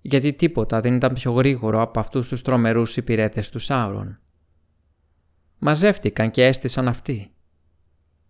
[0.00, 4.18] Γιατί τίποτα δεν ήταν πιο γρήγορο από αυτούς τους τρομερούς υπηρέτες του Σάουρον.
[5.68, 7.30] Μαζεύτηκαν και έστησαν αυτοί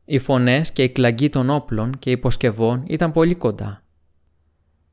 [0.05, 3.85] οι φωνές και η κλαγκή των όπλων και υποσκευών ήταν πολύ κοντά.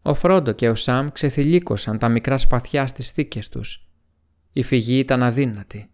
[0.01, 3.87] Ο Φρόντο και ο Σαμ ξεθυλίκωσαν τα μικρά σπαθιά στις θήκες τους.
[4.51, 5.89] Η φυγή ήταν αδύνατη.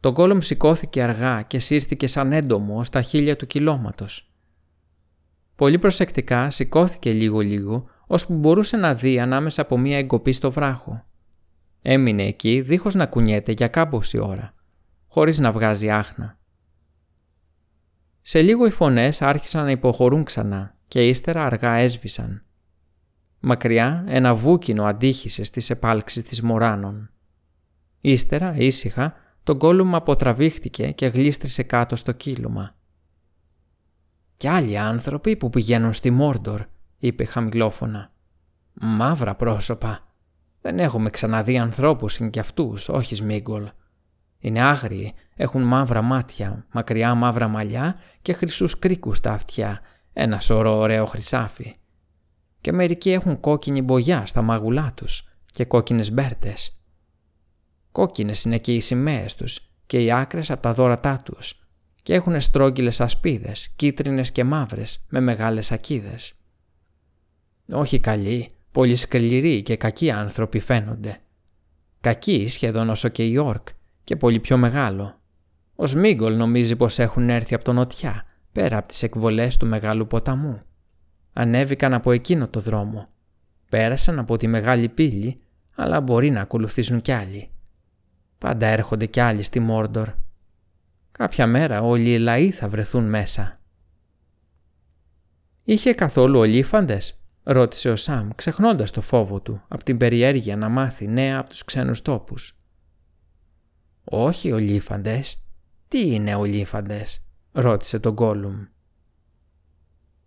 [0.00, 4.32] Το γκόλομ σηκώθηκε αργά και σύρθηκε σαν έντομο στα χίλια του κυλώματος.
[5.56, 11.04] Πολύ προσεκτικά σηκώθηκε λίγο-λίγο, ώσπου μπορούσε να δει ανάμεσα από μία εγκοπή στο βράχο.
[11.82, 14.56] Έμεινε εκεί δίχως να κουνιέται για κάμποση ώρα,
[15.18, 16.38] χωρίς να βγάζει άχνα.
[18.20, 22.44] Σε λίγο οι φωνές άρχισαν να υποχωρούν ξανά και ύστερα αργά έσβησαν.
[23.40, 27.10] Μακριά ένα βούκινο αντίχησε στις επάλξεις της Μωράνων.
[28.00, 32.74] Ύστερα, ήσυχα, το γκόλουμ αποτραβήχτηκε και γλίστρισε κάτω στο κύλωμα.
[34.36, 36.62] «Κι άλλοι άνθρωποι που πηγαίνουν στη Μόρντορ»,
[36.98, 38.12] είπε χαμηλόφωνα.
[38.72, 40.14] «Μαύρα πρόσωπα.
[40.60, 43.70] Δεν έχουμε ξαναδεί ανθρώπους είναι κι αυτούς, όχι Σμίγκολ.
[44.38, 49.80] Είναι άγριοι, έχουν μαύρα μάτια, μακριά μαύρα μαλλιά και χρυσούς κρίκους στα αυτιά,
[50.12, 51.74] ένα σωρό ωραίο χρυσάφι.
[52.60, 56.82] Και μερικοί έχουν κόκκινη μπογιά στα μαγουλά τους και κόκκινες μπέρτες.
[57.92, 61.68] Κόκκινες είναι και οι σημαίες τους και οι άκρες από τα δόρατά τους
[62.02, 66.34] και έχουν στρόγγυλες ασπίδες, κίτρινες και μαύρες με μεγάλες ακίδες.
[67.72, 71.20] Όχι καλοί, πολύ σκληροί και κακοί άνθρωποι φαίνονται.
[72.00, 73.68] Κακοί σχεδόν όσο και οι όρκ
[74.08, 75.20] και πολύ πιο μεγάλο.
[75.74, 80.06] Ο Σμίγκολ νομίζει πως έχουν έρθει από τον νοτιά, πέρα από τις εκβολές του μεγάλου
[80.06, 80.62] ποταμού.
[81.32, 83.08] Ανέβηκαν από εκείνο το δρόμο.
[83.68, 85.38] Πέρασαν από τη μεγάλη πύλη,
[85.74, 87.50] αλλά μπορεί να ακολουθήσουν κι άλλοι.
[88.38, 90.08] Πάντα έρχονται κι άλλοι στη Μόρντορ.
[91.12, 93.60] Κάποια μέρα όλοι οι λαοί θα βρεθούν μέσα.
[95.64, 101.08] «Είχε καθόλου ολίφαντες» ρώτησε ο Σαμ ξεχνώντας το φόβο του από την περιέργεια να μάθει
[101.08, 102.57] νέα από τους ξένους τόπους.
[104.10, 105.42] «Όχι ολίφαντες.
[105.88, 108.64] Τι είναι ολίφαντες» ρώτησε τον Γκόλουμ.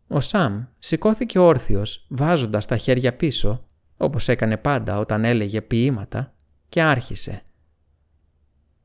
[0.08, 3.66] Ο Σαμ σηκώθηκε όρθιος βάζοντας τα χέρια πίσω
[3.98, 6.34] όπως έκανε πάντα όταν έλεγε ποίηματα
[6.70, 7.44] και άρχισε.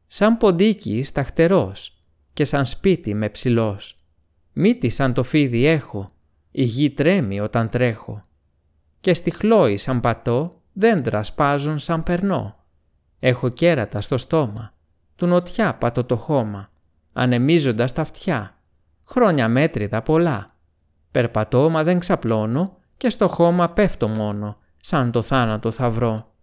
[0.07, 4.05] Σαν ποντίκι σταχτερός και σαν σπίτι με ψηλός.
[4.53, 6.12] Μύτη σαν το φίδι έχω,
[6.51, 8.24] η γη τρέμει όταν τρέχω.
[9.01, 12.64] Και στη χλώη σαν πατώ, δέντρα σπάζουν σαν περνώ.
[13.18, 14.75] Έχω κέρατα στο στόμα
[15.16, 16.70] του νοτιά πατώ το χώμα,
[17.12, 18.56] ανεμίζοντας τα αυτιά,
[19.04, 20.54] χρόνια μέτρητα πολλά.
[21.10, 26.34] Περπατώ μα δεν ξαπλώνω και στο χώμα πέφτω μόνο, σαν το θάνατο θα βρω.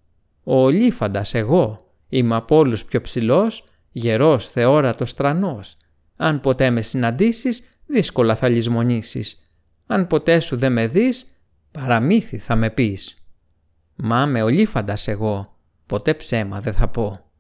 [0.44, 5.78] Ο ολίφαντας εγώ, είμαι από όλους πιο ψηλός, γερός θεόρατος στρανός.
[6.16, 9.50] Αν ποτέ με συναντήσεις, δύσκολα θα λησμονήσεις.
[9.88, 11.26] Αν ποτέ σου δεν με δεις,
[11.72, 13.26] παραμύθι θα με πεις.
[13.96, 17.32] Μα με ολίφαντας εγώ, ποτέ ψέμα δεν θα πω.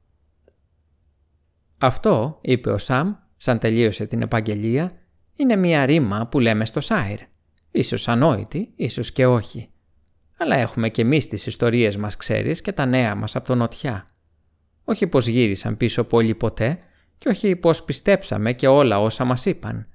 [1.85, 4.91] Αυτό, είπε ο Σαμ, σαν τελείωσε την επαγγελία,
[5.35, 7.19] είναι μια ρήμα που λέμε στο Σάιρ.
[7.71, 9.69] Ίσως ανόητη, ίσως και όχι.
[10.37, 14.07] Αλλά έχουμε και εμείς τις ιστορίες μας, ξέρεις, και τα νέα μας από το νοτιά.
[14.83, 16.77] Όχι πως γύρισαν πίσω πολύ ποτέ
[17.17, 19.87] και όχι πως πιστέψαμε και όλα όσα μας είπαν.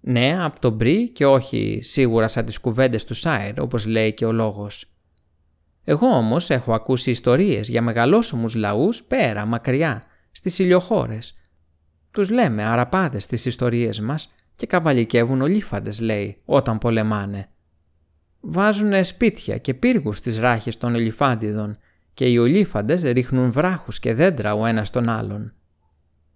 [0.00, 4.24] Ναι, από τον Μπρι και όχι σίγουρα σαν τις κουβέντες του Σάιρ, όπως λέει και
[4.24, 4.92] ο λόγος.
[5.84, 11.34] Εγώ όμως έχω ακούσει ιστορίες για μεγαλόσωμους λαούς πέρα, μακριά, στις ηλιοχώρες.
[12.10, 17.48] Τους λέμε αραπάδες στις ιστορίες μας και καβαλικεύουν ολίφαντες λέει όταν πολεμάνε.
[18.40, 21.76] Βάζουν σπίτια και πύργους στις ράχες των ολιφάντιδων
[22.14, 25.52] και οι ολίφαντες ρίχνουν βράχους και δέντρα ο ένας τον άλλον.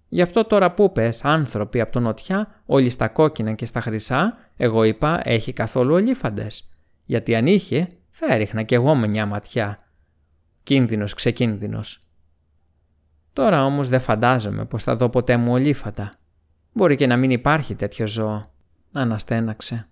[0.09, 4.39] Γι' αυτό τώρα που πες άνθρωποι από τον νοτιά, όλοι στα κόκκινα και στα χρυσά,
[4.57, 6.69] εγώ είπα έχει καθόλου ολίφαντες.
[7.05, 9.79] Γιατί αν είχε, θα έριχνα κι εγώ με μια ματιά.
[10.63, 12.06] Κίνδυνος ξεκίνδυνος.
[13.37, 16.19] Τώρα όμως δεν φαντάζομαι πως θα δω ποτέ μου ολίφαντα.
[16.73, 18.51] Μπορεί και να μην υπάρχει τέτοιο ζώο.
[18.93, 19.89] Αναστέναξε.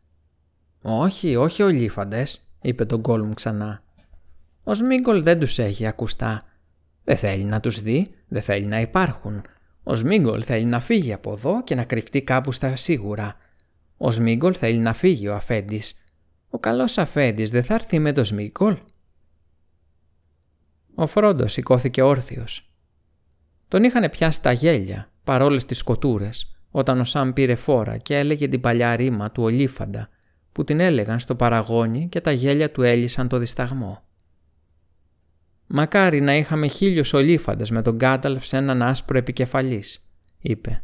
[0.82, 3.82] Όχι, όχι ολίφαντες, είπε τον Γκόλμ ξανά.
[4.64, 6.42] Ο Σμίγκολ δεν τους έχει ακουστά.
[7.04, 9.42] Δεν θέλει να τους δει, δεν θέλει να υπάρχουν.
[9.82, 13.36] Ο Σμίγκολ θέλει να φύγει από εδώ και να κρυφτεί κάπου στα σίγουρα.
[13.96, 16.04] Ο Σμίγκολ θέλει να φύγει ο Αφέντης.
[16.48, 18.78] Ο καλός Αφέντης δεν θα έρθει με το Σμίγκολ.
[20.94, 22.68] Ο Φρόντος σηκώθηκε όρθιος.
[23.74, 28.48] Τον είχαν πιάσει τα γέλια, παρόλες τις σκοτούρες, όταν ο Σαμ πήρε φόρα και έλεγε
[28.48, 30.08] την παλιά ρήμα του Ολίφαντα,
[30.52, 34.02] που την έλεγαν στο παραγόνι και τα γέλια του έλυσαν το δισταγμό.
[35.66, 40.08] «Μακάρι να είχαμε χίλιους ολίφαντες με τον Γκάνταλφ σε έναν άσπρο επικεφαλής»,
[40.38, 40.82] είπε.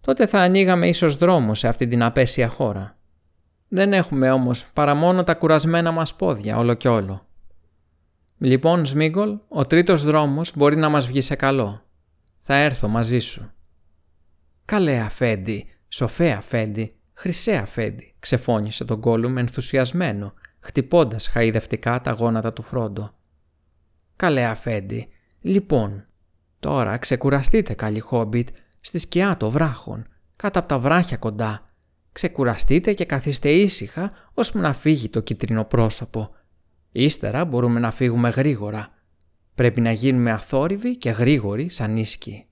[0.00, 2.98] «Τότε θα ανοίγαμε ίσως δρόμο σε αυτή την απέσια χώρα.
[3.68, 7.26] Δεν έχουμε όμως παρά μόνο τα κουρασμένα μας πόδια όλο κι όλο.
[8.38, 11.84] Λοιπόν, Σμίγκολ, ο τρίτος δρόμος μπορεί να μας βγει σε καλό.
[12.52, 13.50] Θα έρθω μαζί σου».
[14.64, 22.62] «Καλέ αφέντη, σοφέ αφέντη, χρυσέ αφέντη», ξεφώνησε τον Γκόλουμ ενθουσιασμένο, χτυπώντας χαϊδευτικά τα γόνατα του
[22.62, 23.14] Φρόντο.
[24.16, 25.08] «Καλέ αφέντη,
[25.40, 26.06] λοιπόν,
[26.60, 28.48] τώρα ξεκουραστείτε καλή χόμπιτ
[28.80, 31.64] στη σκιά των βράχων, κάτω από τα βράχια κοντά.
[32.12, 36.30] Ξεκουραστείτε και καθίστε ήσυχα ώσπου να φύγει το κίτρινο πρόσωπο.
[36.92, 38.99] Ύστερα μπορούμε να φύγουμε γρήγορα.
[39.60, 42.44] Πρέπει να γίνουμε αθόρυβοι και γρήγοροι σαν ίσκοι.